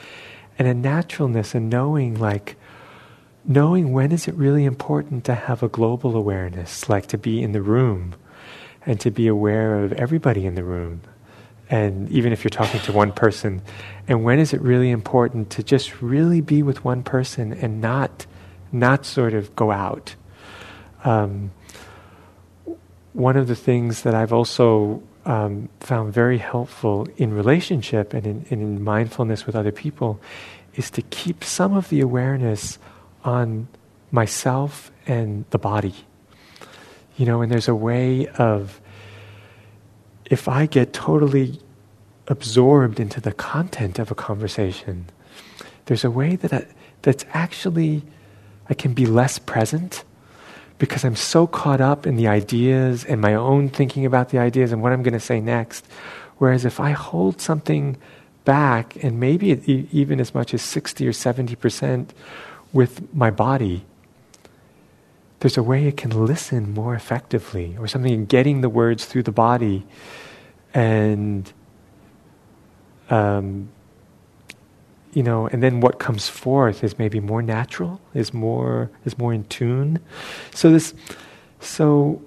and 0.59 0.67
a 0.67 0.75
naturalness, 0.75 1.55
and 1.55 1.71
knowing 1.71 2.19
like, 2.19 2.57
knowing 3.45 3.93
when 3.93 4.11
is 4.11 4.27
it 4.27 4.35
really 4.35 4.65
important 4.65 5.25
to 5.27 5.35
have 5.37 5.63
a 5.63 5.69
global 5.69 6.17
awareness, 6.17 6.89
like 6.89 7.07
to 7.07 7.17
be 7.17 7.41
in 7.41 7.53
the 7.53 7.63
room, 7.63 8.17
and 8.85 8.99
to 8.99 9.11
be 9.13 9.29
aware 9.29 9.85
of 9.85 9.93
everybody 9.93 10.47
in 10.47 10.57
the 10.57 10.65
room, 10.65 11.03
and 11.73 12.11
even 12.11 12.35
if 12.35 12.45
you're 12.45 12.51
talking 12.51 12.81
to 12.81 12.93
one 12.93 13.13
person, 13.13 13.63
and 14.07 14.23
when 14.23 14.39
is 14.39 14.53
it 14.53 14.61
really 14.61 14.91
important 14.91 15.49
to 15.51 15.63
just 15.63 16.03
really 16.03 16.43
be 16.43 16.63
with 16.63 16.85
one 16.85 17.03
person 17.03 17.55
and 17.55 17.81
not 17.81 18.27
not 18.71 19.07
sort 19.07 19.33
of 19.33 19.57
go 19.57 19.71
out. 19.71 20.15
Um, 21.05 21.51
one 23.15 23.37
of 23.39 23.49
the 23.49 23.57
things 23.57 24.03
that 24.03 24.15
I've 24.15 24.33
also 24.33 25.03
um, 25.25 25.71
found 25.81 26.13
very 26.13 26.39
helpful 26.39 27.09
in 27.17 27.33
relationship 27.33 28.13
and 28.13 28.27
in, 28.27 28.47
and 28.51 28.63
in 28.63 28.85
mindfulness 28.85 29.47
with 29.47 29.57
other 29.57 29.73
people 29.73 30.21
is 30.75 30.91
to 30.91 31.03
keep 31.03 31.43
some 31.43 31.75
of 31.75 31.89
the 31.89 32.01
awareness 32.01 32.79
on 33.25 33.69
myself 34.11 34.93
and 35.07 35.47
the 35.51 35.59
body. 35.59 35.95
You 37.17 37.25
know, 37.25 37.41
and 37.41 37.51
there's 37.51 37.69
a 37.69 37.75
way 37.75 38.27
of 38.27 38.79
if 40.33 40.49
I 40.49 40.65
get 40.65 40.95
totally 40.95 41.61
absorbed 42.27 42.99
into 42.99 43.21
the 43.21 43.33
content 43.33 43.99
of 43.99 44.11
a 44.11 44.15
conversation, 44.15 45.05
there's 45.85 46.05
a 46.05 46.11
way 46.11 46.37
that 46.37 46.55
I, 46.55 46.67
that's 47.03 47.27
actually 47.35 48.03
I 48.71 48.73
can 48.73 48.95
be 48.95 49.05
less 49.05 49.39
present 49.39 50.05
because 50.79 51.05
I'm 51.05 51.17
so 51.17 51.47
caught 51.47 51.83
up 51.83 52.07
in 52.07 52.17
the 52.17 52.29
ideas 52.29 53.05
and 53.05 53.21
my 53.21 53.35
own 53.35 53.69
thinking 53.69 54.07
about 54.07 54.31
the 54.31 54.39
ideas 54.39 54.73
and 54.73 54.81
what 54.81 54.95
I'm 54.95 55.03
going 55.03 55.13
to 55.13 55.21
say 55.21 55.39
next. 55.39 55.87
Whereas 56.39 56.65
if 56.65 56.81
I 56.81 56.93
hold 56.93 57.43
something 57.43 57.99
back 58.47 58.97
and 59.05 59.21
maybe 59.21 59.51
even 59.93 60.19
as 60.19 60.35
much 60.35 60.55
as 60.55 60.63
60 60.63 61.07
or 61.07 61.13
70 61.13 61.57
percent 61.57 62.15
with 62.73 63.15
my 63.15 63.31
body, 63.31 63.85
there's 65.41 65.59
a 65.59 65.63
way 65.63 65.87
it 65.89 65.99
can 65.99 66.25
listen 66.25 66.73
more 66.73 66.95
effectively 66.95 67.77
or 67.79 67.87
something 67.87 68.15
in 68.15 68.25
getting 68.25 68.63
the 68.63 68.71
words 68.71 69.05
through 69.05 69.25
the 69.25 69.31
body 69.31 69.85
and 70.75 71.53
um, 73.11 73.69
you 75.13 75.23
know, 75.23 75.47
and 75.47 75.63
then 75.63 75.81
what 75.81 75.99
comes 75.99 76.29
forth 76.29 76.83
is 76.83 76.99
maybe 76.99 77.21
more 77.21 77.43
natural, 77.43 78.01
is 78.15 78.33
more 78.33 78.91
is 79.05 79.19
more 79.19 79.35
in 79.35 79.45
tune. 79.45 79.99
So 80.55 80.71
this, 80.71 80.95
so, 81.61 82.23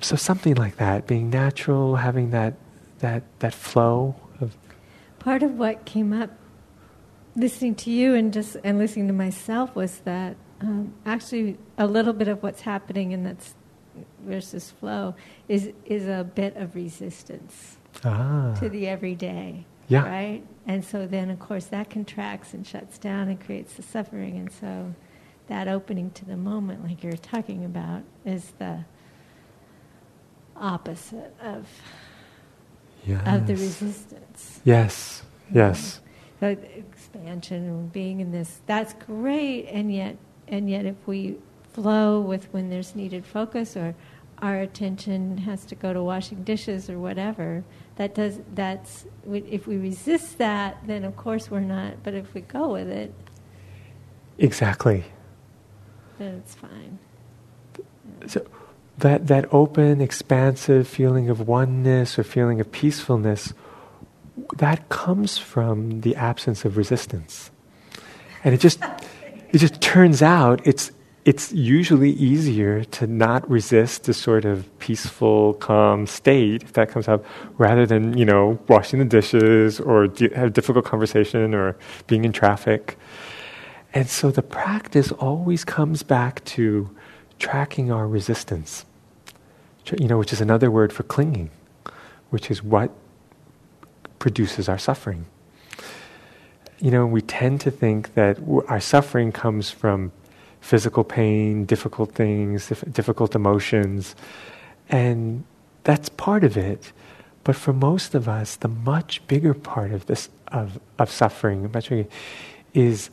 so 0.00 0.16
something 0.16 0.54
like 0.56 0.76
that, 0.76 1.06
being 1.06 1.30
natural, 1.30 1.96
having 1.96 2.30
that 2.30 2.54
that 2.98 3.22
that 3.38 3.54
flow 3.54 4.14
of. 4.40 4.54
part 5.18 5.42
of 5.42 5.58
what 5.58 5.84
came 5.86 6.12
up 6.12 6.30
listening 7.36 7.74
to 7.74 7.90
you 7.90 8.14
and 8.14 8.32
just 8.32 8.56
and 8.62 8.78
listening 8.78 9.06
to 9.08 9.14
myself 9.14 9.74
was 9.74 10.00
that 10.00 10.36
um, 10.60 10.92
actually 11.06 11.56
a 11.78 11.86
little 11.86 12.12
bit 12.12 12.28
of 12.28 12.42
what's 12.42 12.60
happening 12.60 13.12
and 13.14 13.26
that 13.26 13.54
versus 14.20 14.70
flow 14.70 15.14
is 15.48 15.70
is 15.84 16.06
a 16.06 16.24
bit 16.34 16.56
of 16.56 16.74
resistance 16.74 17.76
ah. 18.04 18.54
to 18.58 18.68
the 18.68 18.88
everyday. 18.88 19.64
Yeah. 19.88 20.08
Right? 20.08 20.42
And 20.66 20.84
so 20.84 21.06
then 21.06 21.30
of 21.30 21.38
course 21.38 21.66
that 21.66 21.90
contracts 21.90 22.54
and 22.54 22.66
shuts 22.66 22.98
down 22.98 23.28
and 23.28 23.40
creates 23.40 23.74
the 23.74 23.82
suffering 23.82 24.36
and 24.36 24.50
so 24.50 24.94
that 25.46 25.68
opening 25.68 26.10
to 26.12 26.24
the 26.24 26.36
moment 26.36 26.84
like 26.84 27.02
you're 27.02 27.12
talking 27.12 27.64
about 27.64 28.02
is 28.24 28.52
the 28.58 28.84
opposite 30.56 31.34
of 31.42 31.68
yes. 33.04 33.22
of 33.26 33.46
the 33.46 33.54
resistance. 33.54 34.60
Yes. 34.64 35.22
Yes. 35.52 36.00
So 36.40 36.48
expansion 36.48 37.64
and 37.64 37.92
being 37.92 38.20
in 38.20 38.32
this 38.32 38.60
that's 38.66 38.94
great 38.94 39.66
and 39.66 39.94
yet 39.94 40.16
and 40.48 40.68
yet 40.68 40.84
if 40.86 40.96
we 41.06 41.36
flow 41.74 42.20
with 42.20 42.44
when 42.52 42.70
there's 42.70 42.94
needed 42.94 43.26
focus 43.26 43.76
or 43.76 43.94
our 44.38 44.60
attention 44.60 45.38
has 45.38 45.64
to 45.64 45.74
go 45.74 45.92
to 45.92 46.02
washing 46.02 46.42
dishes 46.44 46.88
or 46.88 46.98
whatever 46.98 47.64
that 47.96 48.14
does 48.14 48.40
that's 48.54 49.06
if 49.32 49.66
we 49.66 49.76
resist 49.76 50.38
that 50.38 50.78
then 50.86 51.04
of 51.04 51.16
course 51.16 51.50
we're 51.50 51.60
not 51.60 51.94
but 52.02 52.14
if 52.14 52.32
we 52.32 52.40
go 52.40 52.72
with 52.72 52.88
it 52.88 53.12
exactly 54.38 55.04
then 56.18 56.34
it's 56.34 56.54
fine 56.54 56.98
yeah. 57.76 58.26
so 58.26 58.46
that 58.98 59.26
that 59.26 59.52
open 59.52 60.00
expansive 60.00 60.86
feeling 60.86 61.28
of 61.28 61.48
oneness 61.48 62.18
or 62.18 62.22
feeling 62.22 62.60
of 62.60 62.70
peacefulness 62.70 63.52
that 64.56 64.88
comes 64.88 65.38
from 65.38 66.00
the 66.02 66.14
absence 66.14 66.64
of 66.64 66.76
resistance 66.76 67.50
and 68.44 68.54
it 68.54 68.60
just 68.60 68.80
it 69.50 69.58
just 69.58 69.80
turns 69.80 70.22
out 70.22 70.64
it's 70.64 70.92
it's 71.24 71.52
usually 71.52 72.10
easier 72.10 72.84
to 72.84 73.06
not 73.06 73.48
resist 73.48 74.04
the 74.04 74.12
sort 74.12 74.44
of 74.44 74.66
peaceful, 74.78 75.54
calm 75.54 76.06
state 76.06 76.62
if 76.62 76.74
that 76.74 76.90
comes 76.90 77.08
up, 77.08 77.24
rather 77.56 77.86
than 77.86 78.16
you 78.18 78.24
know 78.24 78.58
washing 78.68 78.98
the 78.98 79.04
dishes 79.04 79.80
or 79.80 80.02
have 80.02 80.48
a 80.48 80.50
difficult 80.50 80.84
conversation 80.84 81.54
or 81.54 81.76
being 82.06 82.24
in 82.24 82.32
traffic. 82.32 82.98
And 83.94 84.08
so 84.08 84.30
the 84.30 84.42
practice 84.42 85.12
always 85.12 85.64
comes 85.64 86.02
back 86.02 86.44
to 86.46 86.90
tracking 87.38 87.90
our 87.90 88.06
resistance, 88.06 88.84
you 89.98 90.08
know, 90.08 90.18
which 90.18 90.32
is 90.32 90.40
another 90.40 90.70
word 90.70 90.92
for 90.92 91.04
clinging, 91.04 91.50
which 92.30 92.50
is 92.50 92.62
what 92.62 92.90
produces 94.18 94.68
our 94.68 94.78
suffering. 94.78 95.26
You 96.80 96.90
know, 96.90 97.06
we 97.06 97.22
tend 97.22 97.60
to 97.62 97.70
think 97.70 98.14
that 98.14 98.38
our 98.68 98.80
suffering 98.80 99.32
comes 99.32 99.70
from 99.70 100.12
physical 100.64 101.04
pain, 101.04 101.66
difficult 101.66 102.12
things, 102.14 102.72
difficult 102.90 103.34
emotions. 103.34 104.16
And 104.88 105.44
that's 105.82 106.08
part 106.08 106.42
of 106.42 106.56
it. 106.56 106.90
But 107.44 107.54
for 107.54 107.74
most 107.74 108.14
of 108.14 108.26
us, 108.28 108.56
the 108.56 108.68
much 108.68 109.26
bigger 109.28 109.52
part 109.52 109.92
of 109.92 110.06
this 110.06 110.30
of, 110.48 110.80
of 110.98 111.10
suffering, 111.10 111.70
much 111.74 111.90
bigger, 111.90 112.08
is 112.72 113.10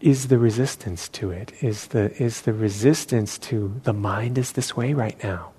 is 0.00 0.28
the 0.28 0.38
resistance 0.38 1.08
to 1.10 1.30
it, 1.30 1.52
is 1.60 1.88
the 1.88 2.10
is 2.22 2.42
the 2.42 2.54
resistance 2.54 3.36
to 3.38 3.78
the 3.84 3.92
mind 3.92 4.38
is 4.38 4.52
this 4.52 4.74
way 4.74 4.94
right 4.94 5.22
now. 5.22 5.52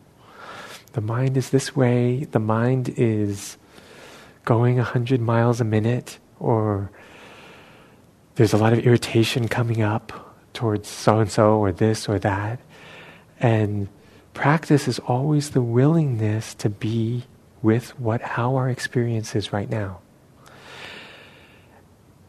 The 0.93 1.01
mind 1.01 1.37
is 1.37 1.51
this 1.51 1.75
way, 1.75 2.23
the 2.23 2.39
mind 2.39 2.91
is 2.97 3.57
going 4.45 4.79
hundred 4.79 5.21
miles 5.21 5.61
a 5.61 5.65
minute, 5.65 6.17
or 6.39 6.89
there's 8.33 8.53
a 8.53 8.57
lot 8.57 8.73
of 8.73 8.79
irritation 8.79 9.47
coming 9.47 9.83
up, 9.83 10.28
towards 10.59 10.89
so 10.89 11.19
and 11.19 11.31
so 11.31 11.53
or 11.53 11.71
this 11.71 12.09
or 12.09 12.19
that. 12.19 12.59
And 13.39 13.87
practice 14.33 14.89
is 14.89 14.99
always 14.99 15.51
the 15.51 15.61
willingness 15.61 16.53
to 16.55 16.69
be 16.69 17.23
with 17.61 17.97
what 17.97 18.21
how 18.21 18.57
our 18.57 18.69
experience 18.69 19.35
is 19.35 19.53
right 19.53 19.69
now. 19.69 20.01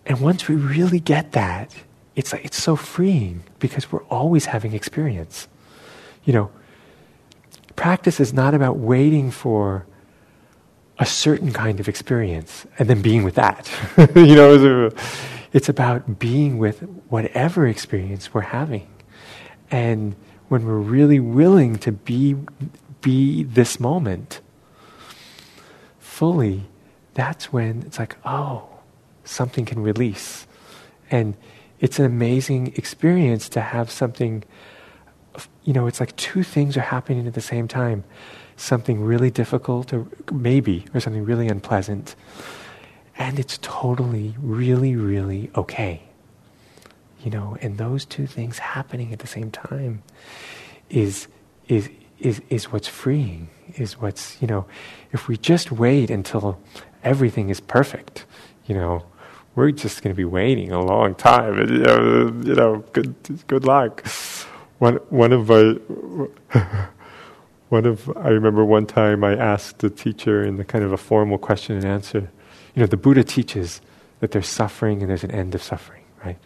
And 0.06 0.20
once 0.20 0.46
we 0.46 0.54
really 0.54 1.00
get 1.00 1.32
that, 1.32 1.74
it's 2.14 2.32
like, 2.32 2.44
it's 2.44 2.62
so 2.62 2.76
freeing 2.76 3.42
because 3.58 3.90
we're 3.90 4.04
always 4.04 4.46
having 4.46 4.74
experience. 4.74 5.48
You 6.24 6.32
know, 6.34 6.50
practice 7.74 8.20
is 8.20 8.32
not 8.32 8.54
about 8.54 8.76
waiting 8.76 9.32
for 9.32 9.86
a 11.00 11.06
certain 11.06 11.52
kind 11.52 11.80
of 11.80 11.88
experience 11.88 12.64
and 12.78 12.88
then 12.88 13.02
being 13.02 13.24
with 13.24 13.34
that. 13.34 13.68
you 14.14 14.36
know, 14.36 14.90
it's 15.52 15.68
about 15.68 16.18
being 16.18 16.58
with 16.58 16.80
whatever 17.08 17.66
experience 17.66 18.32
we're 18.32 18.42
having. 18.42 18.88
And 19.70 20.14
when 20.48 20.64
we're 20.66 20.78
really 20.78 21.20
willing 21.20 21.76
to 21.78 21.92
be, 21.92 22.36
be 23.00 23.44
this 23.44 23.80
moment 23.80 24.40
fully, 25.98 26.62
that's 27.14 27.52
when 27.52 27.82
it's 27.86 27.98
like, 27.98 28.16
oh, 28.24 28.68
something 29.24 29.64
can 29.64 29.82
release. 29.82 30.46
And 31.10 31.36
it's 31.80 31.98
an 31.98 32.04
amazing 32.04 32.74
experience 32.76 33.48
to 33.50 33.60
have 33.60 33.90
something, 33.90 34.44
you 35.64 35.72
know, 35.72 35.86
it's 35.86 36.00
like 36.00 36.14
two 36.16 36.42
things 36.42 36.76
are 36.76 36.82
happening 36.82 37.26
at 37.26 37.34
the 37.34 37.40
same 37.40 37.66
time 37.66 38.04
something 38.56 39.02
really 39.02 39.30
difficult, 39.30 39.92
or 39.92 40.06
maybe, 40.30 40.84
or 40.92 41.00
something 41.00 41.24
really 41.24 41.48
unpleasant 41.48 42.14
and 43.20 43.38
it's 43.38 43.58
totally, 43.60 44.34
really, 44.40 44.96
really 44.96 45.50
okay. 45.54 46.02
You 47.22 47.30
know, 47.30 47.54
and 47.60 47.76
those 47.76 48.06
two 48.06 48.26
things 48.26 48.58
happening 48.58 49.12
at 49.12 49.18
the 49.18 49.26
same 49.26 49.50
time 49.50 50.02
is, 50.88 51.28
is, 51.68 51.90
is, 52.18 52.40
is 52.48 52.72
what's 52.72 52.88
freeing, 52.88 53.50
is 53.76 54.00
what's, 54.00 54.40
you 54.40 54.48
know, 54.48 54.64
if 55.12 55.28
we 55.28 55.36
just 55.36 55.70
wait 55.70 56.10
until 56.10 56.58
everything 57.04 57.50
is 57.50 57.60
perfect, 57.60 58.24
you 58.66 58.74
know, 58.74 59.04
we're 59.54 59.70
just 59.70 60.02
going 60.02 60.14
to 60.14 60.16
be 60.16 60.24
waiting 60.24 60.72
a 60.72 60.82
long 60.82 61.14
time. 61.14 61.58
You 61.58 61.66
know, 61.66 62.40
you 62.42 62.54
know 62.54 62.84
good, 62.94 63.14
good 63.46 63.66
luck. 63.66 64.06
One, 64.78 64.94
one 65.10 65.34
of 65.34 65.50
my, 65.50 65.72
one 67.68 67.84
of, 67.84 68.10
I 68.16 68.28
remember 68.28 68.64
one 68.64 68.86
time 68.86 69.22
I 69.24 69.36
asked 69.36 69.80
the 69.80 69.90
teacher 69.90 70.42
in 70.42 70.56
the 70.56 70.64
kind 70.64 70.82
of 70.82 70.92
a 70.92 70.96
formal 70.96 71.36
question 71.36 71.76
and 71.76 71.84
answer, 71.84 72.30
you 72.74 72.80
know, 72.80 72.86
the 72.86 72.96
Buddha 72.96 73.24
teaches 73.24 73.80
that 74.20 74.30
there's 74.32 74.48
suffering 74.48 75.00
and 75.00 75.10
there's 75.10 75.24
an 75.24 75.30
end 75.30 75.54
of 75.54 75.62
suffering, 75.62 76.04
right? 76.24 76.38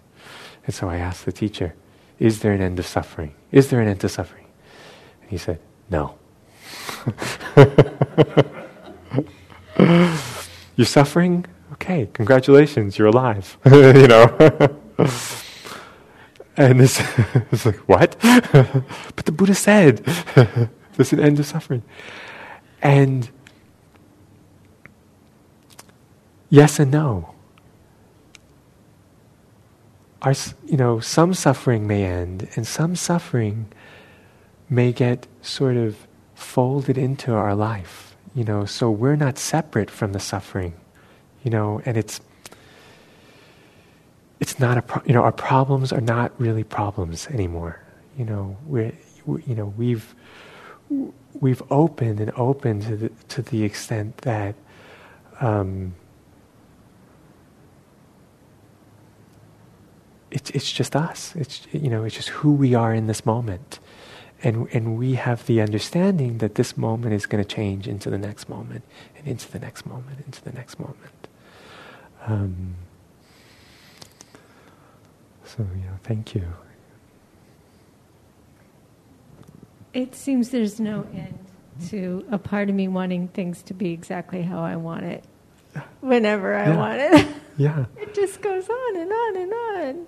And 0.64 0.74
so 0.74 0.88
I 0.88 0.96
asked 0.96 1.24
the 1.24 1.32
teacher, 1.32 1.74
is 2.18 2.40
there 2.40 2.52
an 2.52 2.60
end 2.60 2.78
of 2.78 2.86
suffering? 2.86 3.34
Is 3.52 3.70
there 3.70 3.80
an 3.80 3.88
end 3.88 4.00
to 4.00 4.08
suffering? 4.08 4.46
And 5.22 5.30
he 5.30 5.38
said, 5.38 5.58
no. 5.90 6.16
you're 10.76 10.86
suffering? 10.86 11.44
Okay, 11.72 12.08
congratulations, 12.12 12.96
you're 12.98 13.08
alive. 13.08 13.58
you 13.66 14.06
know? 14.06 14.24
and 16.56 16.80
it's, 16.80 17.02
it's 17.52 17.66
like, 17.66 17.76
what? 17.88 18.16
but 18.22 19.24
the 19.24 19.32
Buddha 19.32 19.54
said 19.54 19.98
there's 20.96 21.12
an 21.12 21.20
end 21.20 21.38
of 21.40 21.46
suffering. 21.46 21.82
And 22.80 23.28
yes 26.54 26.78
and 26.78 26.92
no. 26.92 27.34
Our, 30.22 30.34
you 30.64 30.76
know, 30.76 31.00
some 31.00 31.34
suffering 31.34 31.86
may 31.86 32.04
end, 32.04 32.48
and 32.54 32.66
some 32.66 32.94
suffering 32.94 33.66
may 34.70 34.92
get 34.92 35.26
sort 35.42 35.76
of 35.76 36.06
folded 36.34 36.96
into 36.96 37.32
our 37.32 37.54
life. 37.54 38.16
You 38.34 38.44
know, 38.44 38.64
so 38.64 38.90
we're 38.90 39.16
not 39.16 39.36
separate 39.36 39.90
from 39.90 40.12
the 40.12 40.20
suffering. 40.20 40.74
You 41.42 41.50
know, 41.50 41.82
and 41.84 41.96
it's 41.96 42.20
it's 44.40 44.58
not 44.60 44.78
a 44.78 44.82
pro- 44.82 45.02
you 45.04 45.12
know 45.12 45.22
our 45.22 45.32
problems 45.32 45.92
are 45.92 46.00
not 46.00 46.32
really 46.40 46.64
problems 46.64 47.26
anymore. 47.26 47.80
You 48.16 48.24
know, 48.26 48.56
we're 48.66 48.92
we, 49.26 49.42
you 49.42 49.56
know 49.56 49.74
we've 49.76 50.14
we've 51.40 51.62
opened 51.70 52.20
and 52.20 52.30
opened 52.36 52.82
to 52.82 52.96
the 52.96 53.08
to 53.30 53.42
the 53.42 53.64
extent 53.64 54.18
that. 54.18 54.54
Um, 55.40 55.94
it's, 60.34 60.50
it's 60.50 60.70
just 60.72 60.96
us. 60.96 61.32
It's, 61.36 61.66
you 61.72 61.88
know, 61.88 62.02
it's 62.04 62.16
just 62.16 62.28
who 62.30 62.52
we 62.52 62.74
are 62.74 62.92
in 62.92 63.06
this 63.06 63.24
moment. 63.24 63.78
And, 64.42 64.68
and 64.74 64.98
we 64.98 65.14
have 65.14 65.46
the 65.46 65.60
understanding 65.60 66.38
that 66.38 66.56
this 66.56 66.76
moment 66.76 67.14
is 67.14 67.24
going 67.24 67.42
to 67.42 67.48
change 67.48 67.86
into 67.88 68.10
the 68.10 68.18
next 68.18 68.48
moment, 68.48 68.84
and 69.16 69.26
into 69.26 69.50
the 69.50 69.58
next 69.60 69.86
moment, 69.86 70.18
into 70.26 70.42
the 70.42 70.52
next 70.52 70.78
moment. 70.78 71.28
Um, 72.26 72.74
so, 75.44 75.64
yeah, 75.82 75.96
thank 76.02 76.34
you. 76.34 76.44
It 79.94 80.14
seems 80.16 80.50
there's 80.50 80.80
no 80.80 81.06
end 81.14 81.38
to 81.90 82.24
a 82.30 82.36
part 82.38 82.68
of 82.68 82.74
me 82.74 82.88
wanting 82.88 83.28
things 83.28 83.62
to 83.62 83.74
be 83.74 83.92
exactly 83.92 84.42
how 84.42 84.60
I 84.62 84.74
want 84.76 85.04
it 85.04 85.24
whenever 86.00 86.54
I 86.56 86.66
Yeah. 86.70 86.76
want 86.76 87.00
it. 87.00 87.26
Yeah. 87.56 87.84
it 87.96 88.14
just 88.14 88.42
goes 88.42 88.68
on 88.68 88.96
and 88.96 89.12
on 89.12 89.36
and 89.36 89.52
on. 89.52 90.06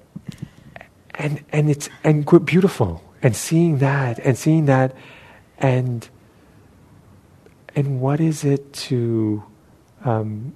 And 1.19 1.45
and 1.51 1.71
it's 1.71 1.89
and 2.05 2.25
beautiful. 2.45 3.03
And 3.23 3.35
seeing 3.35 3.79
that 3.79 4.19
and 4.21 4.37
seeing 4.37 4.67
that 4.67 4.95
and 5.59 6.09
and 7.75 8.01
what 8.01 8.21
is 8.21 8.45
it 8.45 8.73
to 8.73 9.43
um, 10.05 10.55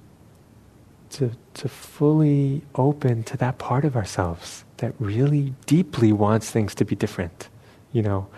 to 1.11 1.33
to 1.55 1.69
fully 1.69 2.63
open 2.75 3.25
to 3.25 3.37
that 3.39 3.59
part 3.59 3.85
of 3.85 3.97
ourselves 3.97 4.65
that 4.77 4.95
really 4.99 5.55
deeply 5.67 6.13
wants 6.13 6.51
things 6.51 6.75
to 6.77 6.85
be 6.85 6.95
different 6.95 7.49
you 7.93 8.03
know? 8.03 8.29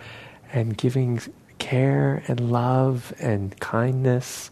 And 0.51 0.77
giving 0.77 1.21
care 1.59 2.23
and 2.27 2.51
love 2.51 3.13
and 3.19 3.59
kindness 3.59 4.51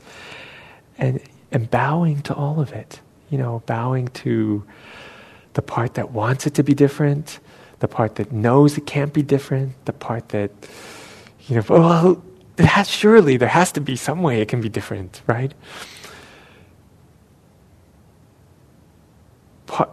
and 0.97 1.22
and 1.51 1.69
bowing 1.72 2.22
to 2.24 2.34
all 2.36 2.59
of 2.59 2.72
it 2.72 3.01
you 3.30 3.38
know? 3.38 3.63
Bowing 3.65 4.09
to 4.09 4.63
the 5.53 5.61
part 5.61 5.95
that 5.95 6.11
wants 6.11 6.45
it 6.45 6.53
to 6.55 6.63
be 6.63 6.74
different, 6.74 7.39
the 7.82 7.88
part 7.88 8.15
that 8.15 8.32
knows 8.32 8.77
it 8.77 8.86
can't 8.86 9.11
be 9.11 9.23
different, 9.23 9.73
the 9.86 9.91
part 9.91 10.29
that, 10.29 10.51
you 11.47 11.55
know, 11.55 11.63
well, 11.67 12.23
it 12.57 12.65
has 12.65 12.88
surely 12.88 13.38
there 13.38 13.49
has 13.49 13.71
to 13.73 13.82
be 13.82 13.95
some 13.95 14.21
way 14.21 14.39
it 14.39 14.47
can 14.47 14.61
be 14.61 14.69
different, 14.69 15.21
right? 15.25 15.51
Part, 19.65 19.89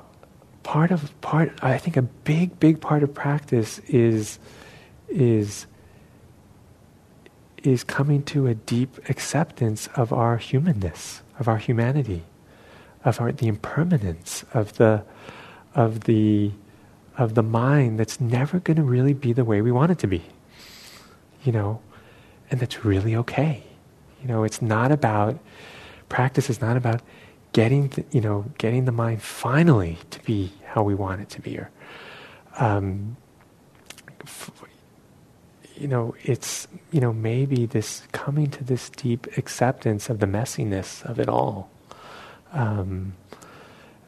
part 0.62 0.90
of 0.90 1.18
part 1.22 1.52
I 1.62 1.78
think 1.78 1.96
a 1.96 2.02
big 2.02 2.60
big 2.60 2.80
part 2.80 3.02
of 3.02 3.14
practice 3.14 3.78
is 3.88 4.38
is 5.08 5.66
is 7.62 7.84
coming 7.84 8.22
to 8.24 8.46
a 8.46 8.54
deep 8.54 8.98
acceptance 9.08 9.88
of 9.96 10.12
our 10.12 10.36
humanness, 10.36 11.22
of 11.38 11.48
our 11.48 11.56
humanity, 11.56 12.24
of 13.02 13.18
our 13.18 13.32
the 13.32 13.48
impermanence 13.48 14.44
of 14.52 14.74
the 14.74 15.04
of 15.74 16.00
the 16.00 16.52
of 17.18 17.34
the 17.34 17.42
mind 17.42 17.98
that's 17.98 18.20
never 18.20 18.60
going 18.60 18.76
to 18.76 18.82
really 18.82 19.12
be 19.12 19.32
the 19.34 19.44
way 19.44 19.60
we 19.60 19.70
want 19.70 19.90
it 19.90 19.98
to 19.98 20.06
be. 20.06 20.22
You 21.44 21.52
know, 21.52 21.80
and 22.50 22.60
that's 22.60 22.84
really 22.84 23.14
okay. 23.16 23.64
You 24.22 24.28
know, 24.28 24.44
it's 24.44 24.62
not 24.62 24.90
about 24.90 25.38
practice 26.08 26.48
is 26.48 26.60
not 26.60 26.76
about 26.76 27.02
getting 27.52 27.88
the, 27.88 28.04
you 28.10 28.20
know 28.20 28.44
getting 28.58 28.84
the 28.84 28.92
mind 28.92 29.22
finally 29.22 29.98
to 30.10 30.22
be 30.24 30.52
how 30.64 30.82
we 30.82 30.94
want 30.94 31.20
it 31.20 31.28
to 31.28 31.40
be 31.40 31.58
or 31.58 31.70
um, 32.58 33.16
f- 34.22 34.50
you 35.76 35.88
know 35.88 36.14
it's 36.24 36.68
you 36.92 37.00
know 37.00 37.12
maybe 37.12 37.66
this 37.66 38.02
coming 38.12 38.50
to 38.50 38.64
this 38.64 38.90
deep 38.90 39.26
acceptance 39.36 40.10
of 40.10 40.18
the 40.18 40.26
messiness 40.26 41.04
of 41.04 41.18
it 41.18 41.28
all 41.28 41.70
um, 42.52 43.14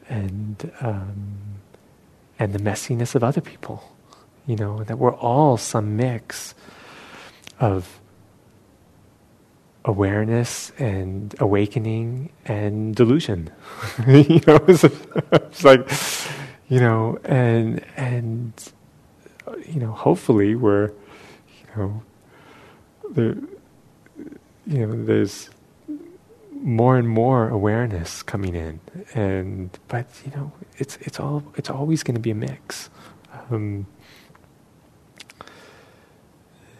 and 0.09 0.71
um, 0.81 1.37
and 2.41 2.53
the 2.53 2.59
messiness 2.59 3.15
of 3.15 3.23
other 3.23 3.41
people 3.41 3.77
you 4.47 4.55
know 4.55 4.83
that 4.83 4.97
we're 4.97 5.13
all 5.13 5.57
some 5.57 5.95
mix 5.95 6.55
of 7.59 8.01
awareness 9.85 10.71
and 10.77 11.33
awakening 11.39 12.31
and 12.45 12.95
delusion. 12.95 13.51
you 14.07 14.41
know, 14.47 14.59
it's, 14.67 14.83
it's 14.83 15.63
like, 15.63 15.89
you 16.69 16.79
know, 16.79 17.19
and 17.23 17.83
and 17.97 18.53
you 19.67 19.79
know, 19.79 19.91
hopefully 19.91 20.55
we're, 20.55 20.87
you 20.87 21.75
know, 21.75 22.03
there, 23.11 23.35
you 24.67 24.85
know, 24.85 25.03
there's 25.03 25.49
more 26.61 26.97
and 26.97 27.09
more 27.09 27.49
awareness 27.49 28.21
coming 28.23 28.55
in, 28.55 28.79
and 29.13 29.77
but 29.87 30.07
you 30.25 30.31
know, 30.31 30.51
it's 30.77 30.97
it's 31.01 31.19
all 31.19 31.43
it's 31.55 31.69
always 31.69 32.03
going 32.03 32.15
to 32.15 32.21
be 32.21 32.31
a 32.31 32.35
mix. 32.35 32.89
Um, 33.49 33.87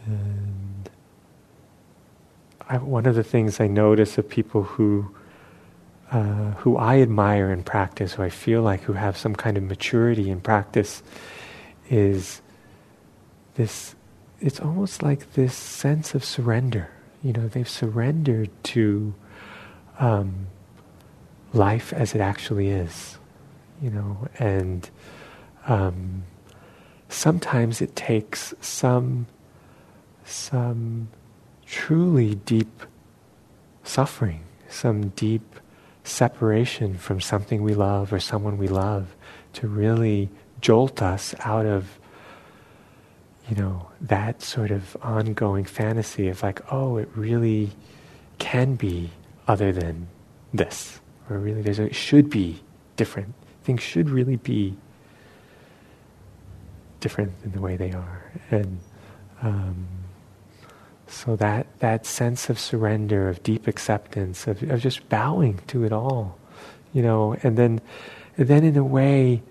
and 0.05 0.89
I, 2.67 2.77
one 2.77 3.05
of 3.05 3.15
the 3.15 3.23
things 3.23 3.59
I 3.59 3.67
notice 3.67 4.17
of 4.17 4.29
people 4.29 4.63
who 4.63 5.13
uh, 6.11 6.51
who 6.57 6.77
I 6.77 6.99
admire 7.01 7.51
in 7.51 7.63
practice, 7.63 8.13
who 8.13 8.23
I 8.23 8.29
feel 8.29 8.61
like 8.61 8.81
who 8.81 8.93
have 8.93 9.17
some 9.17 9.35
kind 9.35 9.57
of 9.57 9.63
maturity 9.63 10.29
in 10.29 10.41
practice, 10.41 11.01
is 11.89 12.41
this. 13.55 13.95
It's 14.39 14.59
almost 14.59 15.03
like 15.03 15.33
this 15.33 15.55
sense 15.55 16.15
of 16.15 16.25
surrender. 16.25 16.89
You 17.23 17.33
know, 17.33 17.47
they've 17.47 17.69
surrendered 17.69 18.49
to 18.63 19.13
um, 19.99 20.47
life 21.53 21.93
as 21.93 22.15
it 22.15 22.21
actually 22.21 22.69
is. 22.69 23.17
You 23.81 23.89
know, 23.89 24.27
and 24.37 24.89
um, 25.67 26.23
sometimes 27.09 27.81
it 27.81 27.95
takes 27.95 28.53
some 28.61 29.27
some 30.23 31.09
truly 31.65 32.35
deep 32.35 32.83
suffering, 33.83 34.43
some 34.69 35.09
deep 35.09 35.59
separation 36.03 36.97
from 36.97 37.21
something 37.21 37.61
we 37.61 37.73
love 37.73 38.11
or 38.11 38.19
someone 38.19 38.57
we 38.57 38.67
love 38.67 39.15
to 39.53 39.67
really 39.67 40.29
jolt 40.59 41.01
us 41.01 41.35
out 41.41 41.65
of 41.65 41.99
you 43.49 43.55
know 43.55 43.87
that 43.99 44.41
sort 44.41 44.71
of 44.71 44.95
ongoing 45.01 45.65
fantasy 45.65 46.27
of 46.27 46.41
like 46.41 46.61
oh 46.71 46.97
it 46.97 47.09
really 47.15 47.69
can 48.39 48.75
be 48.75 49.09
other 49.47 49.71
than 49.71 50.07
this. 50.53 50.99
Or 51.29 51.37
really 51.37 51.61
there's 51.61 51.79
a 51.79 51.85
it 51.85 51.95
should 51.95 52.29
be 52.29 52.61
different. 52.95 53.33
Things 53.63 53.81
should 53.81 54.09
really 54.09 54.35
be 54.37 54.75
different 56.99 57.41
than 57.41 57.51
the 57.51 57.61
way 57.61 57.75
they 57.75 57.91
are. 57.91 58.31
And 58.49 58.79
um, 59.41 59.87
so 61.07 61.35
that, 61.35 61.67
that 61.79 62.05
sense 62.05 62.49
of 62.49 62.59
surrender, 62.59 63.27
of 63.27 63.43
deep 63.43 63.67
acceptance, 63.67 64.47
of, 64.47 64.63
of 64.63 64.79
just 64.79 65.07
bowing 65.09 65.59
to 65.67 65.83
it 65.83 65.91
all, 65.91 66.37
you 66.93 67.01
know, 67.01 67.35
and 67.43 67.57
then, 67.57 67.81
and 68.37 68.47
then 68.47 68.63
in 68.63 68.77
a 68.77 68.83
way, 68.83 69.41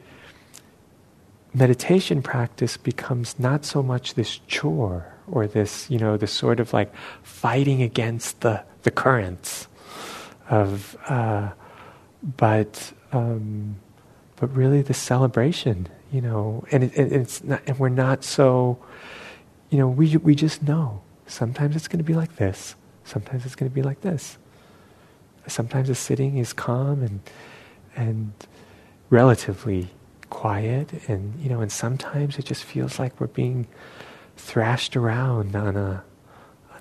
meditation 1.52 2.22
practice 2.22 2.76
becomes 2.76 3.38
not 3.38 3.64
so 3.64 3.82
much 3.82 4.14
this 4.14 4.40
chore 4.46 5.12
or 5.30 5.46
this, 5.46 5.90
you 5.90 5.98
know, 5.98 6.16
this 6.16 6.32
sort 6.32 6.60
of 6.60 6.72
like 6.72 6.94
fighting 7.22 7.82
against 7.82 8.40
the, 8.40 8.62
the 8.82 8.90
currents 8.90 9.66
of, 10.50 10.96
uh, 11.08 11.50
but, 12.36 12.92
um, 13.12 13.76
but 14.36 14.54
really 14.54 14.82
the 14.82 14.92
celebration, 14.94 15.88
you 16.12 16.20
know, 16.20 16.64
and 16.70 16.84
it, 16.84 16.92
it, 16.94 17.12
it's 17.12 17.42
not, 17.42 17.62
and 17.66 17.78
we're 17.78 17.88
not 17.88 18.24
so, 18.24 18.78
you 19.70 19.78
know, 19.78 19.88
we 19.88 20.16
we 20.18 20.34
just 20.34 20.62
know. 20.62 21.00
Sometimes 21.26 21.76
it's 21.76 21.86
going 21.86 21.98
to 21.98 22.04
be 22.04 22.14
like 22.14 22.36
this. 22.36 22.74
Sometimes 23.04 23.46
it's 23.46 23.54
going 23.54 23.70
to 23.70 23.74
be 23.74 23.82
like 23.82 24.00
this. 24.00 24.36
Sometimes 25.46 25.88
the 25.88 25.94
sitting 25.94 26.38
is 26.38 26.52
calm 26.52 27.02
and 27.02 27.20
and 27.96 28.32
relatively 29.10 29.88
quiet, 30.28 31.08
and 31.08 31.38
you 31.40 31.48
know, 31.48 31.60
and 31.60 31.70
sometimes 31.70 32.38
it 32.38 32.44
just 32.44 32.64
feels 32.64 32.98
like 32.98 33.20
we're 33.20 33.28
being 33.28 33.66
thrashed 34.36 34.96
around 34.96 35.54
on 35.54 35.76
a, 35.76 36.02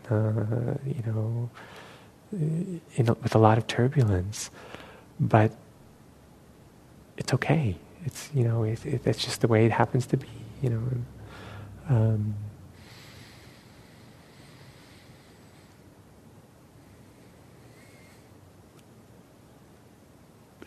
on 0.10 0.18
a 0.18 0.88
you 0.88 1.04
know, 1.06 1.50
in 2.32 2.82
with 2.98 3.36
a 3.36 3.40
lot 3.40 3.58
of 3.58 3.68
turbulence, 3.68 4.52
but 5.20 5.52
it's 7.18 7.34
okay. 7.34 7.76
It's 8.06 8.30
you 8.34 8.44
know, 8.44 8.64
it, 8.64 8.86
it, 8.86 9.04
that's 9.04 9.24
just 9.24 9.42
the 9.42 9.48
way 9.48 9.66
it 9.66 9.72
happens 9.72 10.06
to 10.08 10.18
be. 10.18 10.28
You 10.62 10.70
know. 10.70 10.82
Um, 11.90 12.36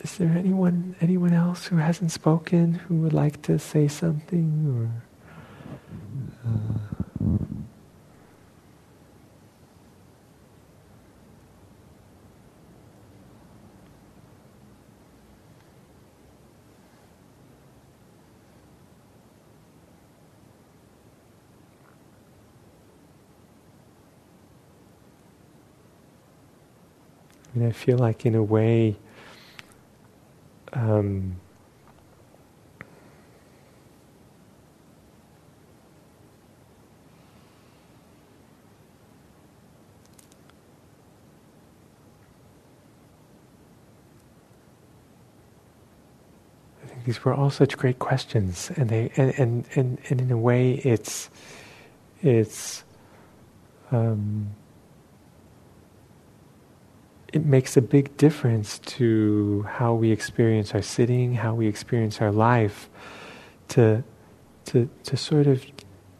is 0.01 0.17
there 0.19 0.31
anyone 0.37 0.97
anyone 1.01 1.33
else 1.33 1.67
who 1.67 1.77
hasn't 1.77 2.11
spoken 2.11 2.75
who 2.75 2.97
would 2.97 3.13
like 3.13 3.41
to 3.43 3.59
say 3.59 3.87
something 3.87 4.93
or 6.45 6.51
uh, 6.51 6.79
I 27.67 27.69
I 27.69 27.73
feel 27.73 27.99
like 27.99 28.27
in 28.27 28.35
a 28.35 28.43
way 28.43 28.97
um, 30.73 31.37
these 47.05 47.25
were 47.25 47.35
all 47.35 47.51
such 47.51 47.77
great 47.77 47.99
questions, 47.99 48.71
and 48.77 48.89
they 48.89 49.13
and 49.17 49.35
and 49.39 49.65
and, 49.75 49.99
and 50.09 50.21
in 50.21 50.31
a 50.31 50.39
way, 50.39 50.75
it's 50.75 51.31
it's 52.23 52.85
um, 53.91 54.55
it 57.33 57.45
makes 57.47 57.77
a 57.77 57.83
big 57.83 58.17
difference 58.17 58.79
to 58.79 59.63
how 59.63 59.95
we 59.95 60.11
experience 60.11 60.75
our 60.75 60.83
sitting, 60.83 61.35
how 61.35 61.55
we 61.55 61.67
experience 61.67 62.21
our 62.21 62.33
life, 62.33 62.91
to 63.69 64.05
to 64.67 64.89
to 65.05 65.17
sort 65.17 65.47
of 65.47 65.65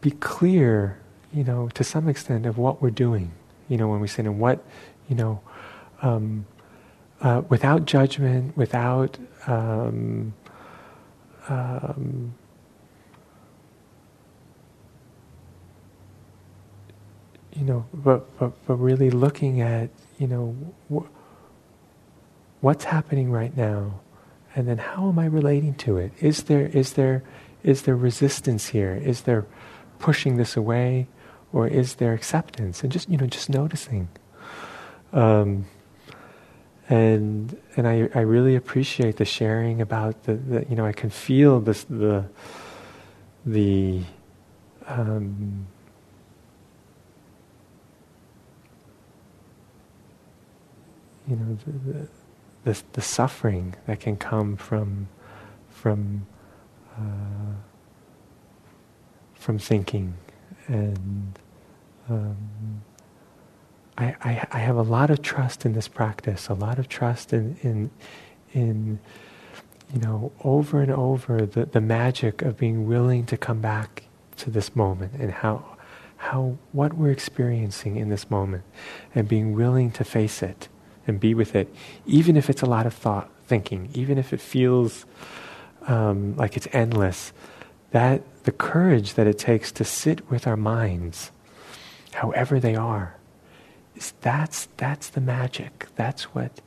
be 0.01 0.11
clear, 0.11 0.99
you 1.31 1.43
know, 1.43 1.69
to 1.69 1.83
some 1.83 2.09
extent 2.09 2.45
of 2.45 2.57
what 2.57 2.81
we're 2.81 2.89
doing. 2.89 3.31
You 3.69 3.77
know, 3.77 3.87
when 3.87 3.99
we 3.99 4.07
sit 4.07 4.25
and 4.25 4.39
what, 4.39 4.63
you 5.07 5.15
know, 5.15 5.41
um, 6.01 6.45
uh, 7.21 7.43
without 7.47 7.85
judgment, 7.85 8.57
without 8.57 9.17
um, 9.47 10.33
um, 11.47 12.33
you 17.63 17.69
know, 17.69 17.85
but, 17.93 18.37
but, 18.37 18.51
but 18.67 18.75
really 18.75 19.09
looking 19.09 19.61
at, 19.61 19.89
you 20.19 20.27
know, 20.27 20.53
wh- 20.93 21.07
what's 22.61 22.83
happening 22.83 23.31
right 23.31 23.55
now, 23.55 24.01
and 24.53 24.67
then 24.67 24.77
how 24.77 25.07
am 25.07 25.17
I 25.17 25.27
relating 25.27 25.73
to 25.75 25.97
it? 25.97 26.11
Is 26.19 26.43
there, 26.43 26.67
is 26.67 26.93
there, 26.93 27.23
is 27.63 27.83
there 27.83 27.95
resistance 27.95 28.67
here? 28.67 28.95
Is 28.95 29.21
there 29.21 29.45
pushing 29.97 30.35
this 30.35 30.57
away, 30.57 31.07
or 31.53 31.65
is 31.65 31.95
there 31.95 32.11
acceptance? 32.13 32.83
And 32.83 32.91
just, 32.91 33.09
you 33.09 33.15
know, 33.15 33.27
just 33.27 33.49
noticing. 33.49 34.09
Um, 35.13 35.65
and 36.89 37.57
and 37.77 37.87
I, 37.87 38.09
I 38.13 38.19
really 38.19 38.57
appreciate 38.57 39.15
the 39.15 39.23
sharing 39.25 39.79
about 39.79 40.23
the, 40.23 40.33
the 40.33 40.65
you 40.69 40.75
know 40.75 40.85
I 40.85 40.91
can 40.91 41.09
feel 41.09 41.61
this 41.61 41.85
the 41.85 42.25
the 43.45 44.01
um, 44.85 45.65
you 51.33 51.39
know 51.39 51.57
the, 51.65 52.07
the, 52.71 52.83
the 52.93 53.01
suffering 53.01 53.75
that 53.87 53.99
can 53.99 54.17
come 54.17 54.55
from 54.55 55.07
from 55.69 56.27
uh, 56.97 57.55
from 59.33 59.57
thinking. 59.57 60.13
And 60.67 61.39
um, 62.09 62.83
I, 63.97 64.15
I, 64.21 64.47
I, 64.51 64.59
have 64.59 64.77
a 64.77 64.81
lot 64.81 65.09
of 65.09 65.21
trust 65.21 65.65
in 65.65 65.73
this 65.73 65.89
practice, 65.89 66.47
a 66.47 66.53
lot 66.53 66.79
of 66.79 66.87
trust 66.87 67.33
in, 67.33 67.57
in, 67.61 67.91
in 68.53 68.99
you 69.93 69.99
know, 69.99 70.31
over 70.43 70.81
and 70.81 70.91
over 70.91 71.45
the, 71.45 71.65
the 71.65 71.81
magic 71.81 72.41
of 72.41 72.57
being 72.57 72.87
willing 72.87 73.25
to 73.25 73.37
come 73.37 73.59
back 73.59 74.03
to 74.37 74.49
this 74.49 74.75
moment 74.75 75.13
and 75.19 75.31
how, 75.31 75.77
how, 76.15 76.57
what 76.71 76.93
we're 76.93 77.11
experiencing 77.11 77.97
in 77.97 78.07
this 78.07 78.31
moment 78.31 78.63
and 79.13 79.27
being 79.27 79.53
willing 79.53 79.91
to 79.91 80.05
face 80.05 80.41
it 80.41 80.69
and 81.07 81.19
be 81.19 81.33
with 81.33 81.55
it, 81.55 81.73
even 82.05 82.37
if 82.37 82.49
it's 82.49 82.61
a 82.61 82.65
lot 82.65 82.85
of 82.85 82.93
thought, 82.93 83.29
thinking, 83.47 83.89
even 83.93 84.17
if 84.17 84.33
it 84.33 84.41
feels 84.41 85.05
um, 85.87 86.35
like 86.37 86.55
it's 86.55 86.67
endless, 86.71 87.33
that 87.91 88.21
the 88.43 88.51
courage 88.51 89.13
that 89.13 89.27
it 89.27 89.37
takes 89.37 89.71
to 89.73 89.83
sit 89.83 90.29
with 90.29 90.47
our 90.47 90.57
minds, 90.57 91.31
however 92.13 92.59
they 92.59 92.75
are, 92.75 93.15
is 93.95 94.13
that's 94.21 94.67
that's 94.77 95.09
the 95.09 95.21
magic. 95.21 95.87
That's 95.95 96.23
what 96.23 96.61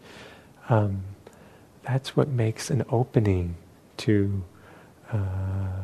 um, 0.69 1.03
that's 1.83 2.17
what 2.17 2.29
makes 2.29 2.71
an 2.71 2.85
opening 2.91 3.57
to 3.99 4.45
uh, 5.13 5.83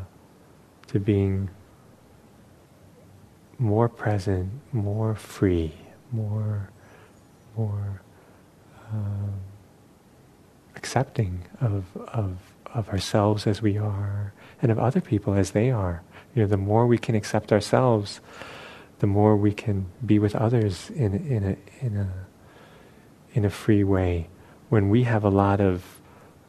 to 0.89 1.01
being 1.01 1.51
more 3.59 3.89
present, 3.89 4.51
more 4.73 5.15
free, 5.15 5.73
more 6.11 6.71
more 7.57 8.03
um, 8.93 9.33
accepting 10.77 11.43
of 11.61 11.85
of 11.97 12.37
of 12.75 12.89
ourselves 12.89 13.47
as 13.47 13.61
we 13.61 13.79
are, 13.79 14.33
and 14.61 14.71
of 14.71 14.79
other 14.79 15.01
people 15.01 15.35
as 15.35 15.51
they 15.51 15.71
are. 15.71 16.03
You 16.35 16.43
know, 16.43 16.49
the 16.49 16.57
more 16.57 16.87
we 16.87 16.99
can 16.99 17.15
accept 17.15 17.53
ourselves 17.53 18.21
the 19.03 19.07
more 19.09 19.37
we 19.37 19.53
can 19.53 19.85
be 20.07 20.21
with 20.21 20.37
others 20.37 20.89
in, 20.91 21.13
in, 21.27 21.43
a, 21.43 21.85
in, 21.85 21.97
a, 21.97 22.09
in 23.35 23.45
a 23.45 23.51
free 23.51 23.83
way. 23.83 24.29
When 24.69 24.91
we 24.91 25.03
have 25.03 25.25
a 25.25 25.29
lot 25.29 25.61
of, 25.61 26.01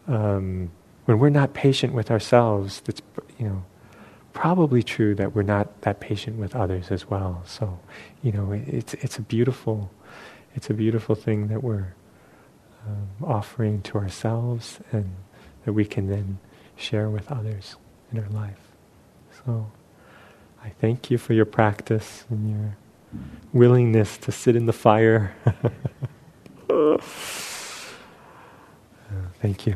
um, 0.07 0.69
when 1.05 1.17
we're 1.17 1.31
not 1.31 1.55
patient 1.55 1.93
with 1.93 2.11
ourselves, 2.11 2.79
that's, 2.81 3.01
you 3.39 3.47
know, 3.47 3.65
probably 4.33 4.83
true 4.83 5.15
that 5.15 5.33
we're 5.33 5.41
not 5.41 5.81
that 5.81 5.99
patient 5.99 6.37
with 6.37 6.55
others 6.55 6.91
as 6.91 7.09
well. 7.09 7.41
So, 7.47 7.79
you 8.21 8.31
know, 8.31 8.51
it's, 8.51 8.93
it's 8.93 9.17
a 9.17 9.23
beautiful, 9.23 9.89
it's 10.53 10.69
a 10.69 10.75
beautiful 10.75 11.15
thing 11.15 11.47
that 11.47 11.63
we're 11.63 11.95
um, 12.88 13.07
offering 13.23 13.81
to 13.84 13.97
ourselves 13.97 14.79
and 14.91 15.15
that 15.65 15.73
we 15.73 15.86
can 15.86 16.07
then 16.07 16.39
share 16.75 17.09
with 17.09 17.31
others 17.31 17.75
in 18.11 18.19
our 18.19 18.29
life. 18.29 18.59
So. 19.45 19.71
I 20.63 20.69
thank 20.79 21.11
you 21.11 21.17
for 21.17 21.34
your 21.34 21.45
practice 21.45 22.23
and 22.29 22.49
your 22.49 22.77
willingness 23.51 24.17
to 24.19 24.31
sit 24.31 24.55
in 24.55 24.65
the 24.65 24.73
fire. 24.73 25.36
uh, 26.69 26.97
thank 29.41 29.67
you. 29.67 29.75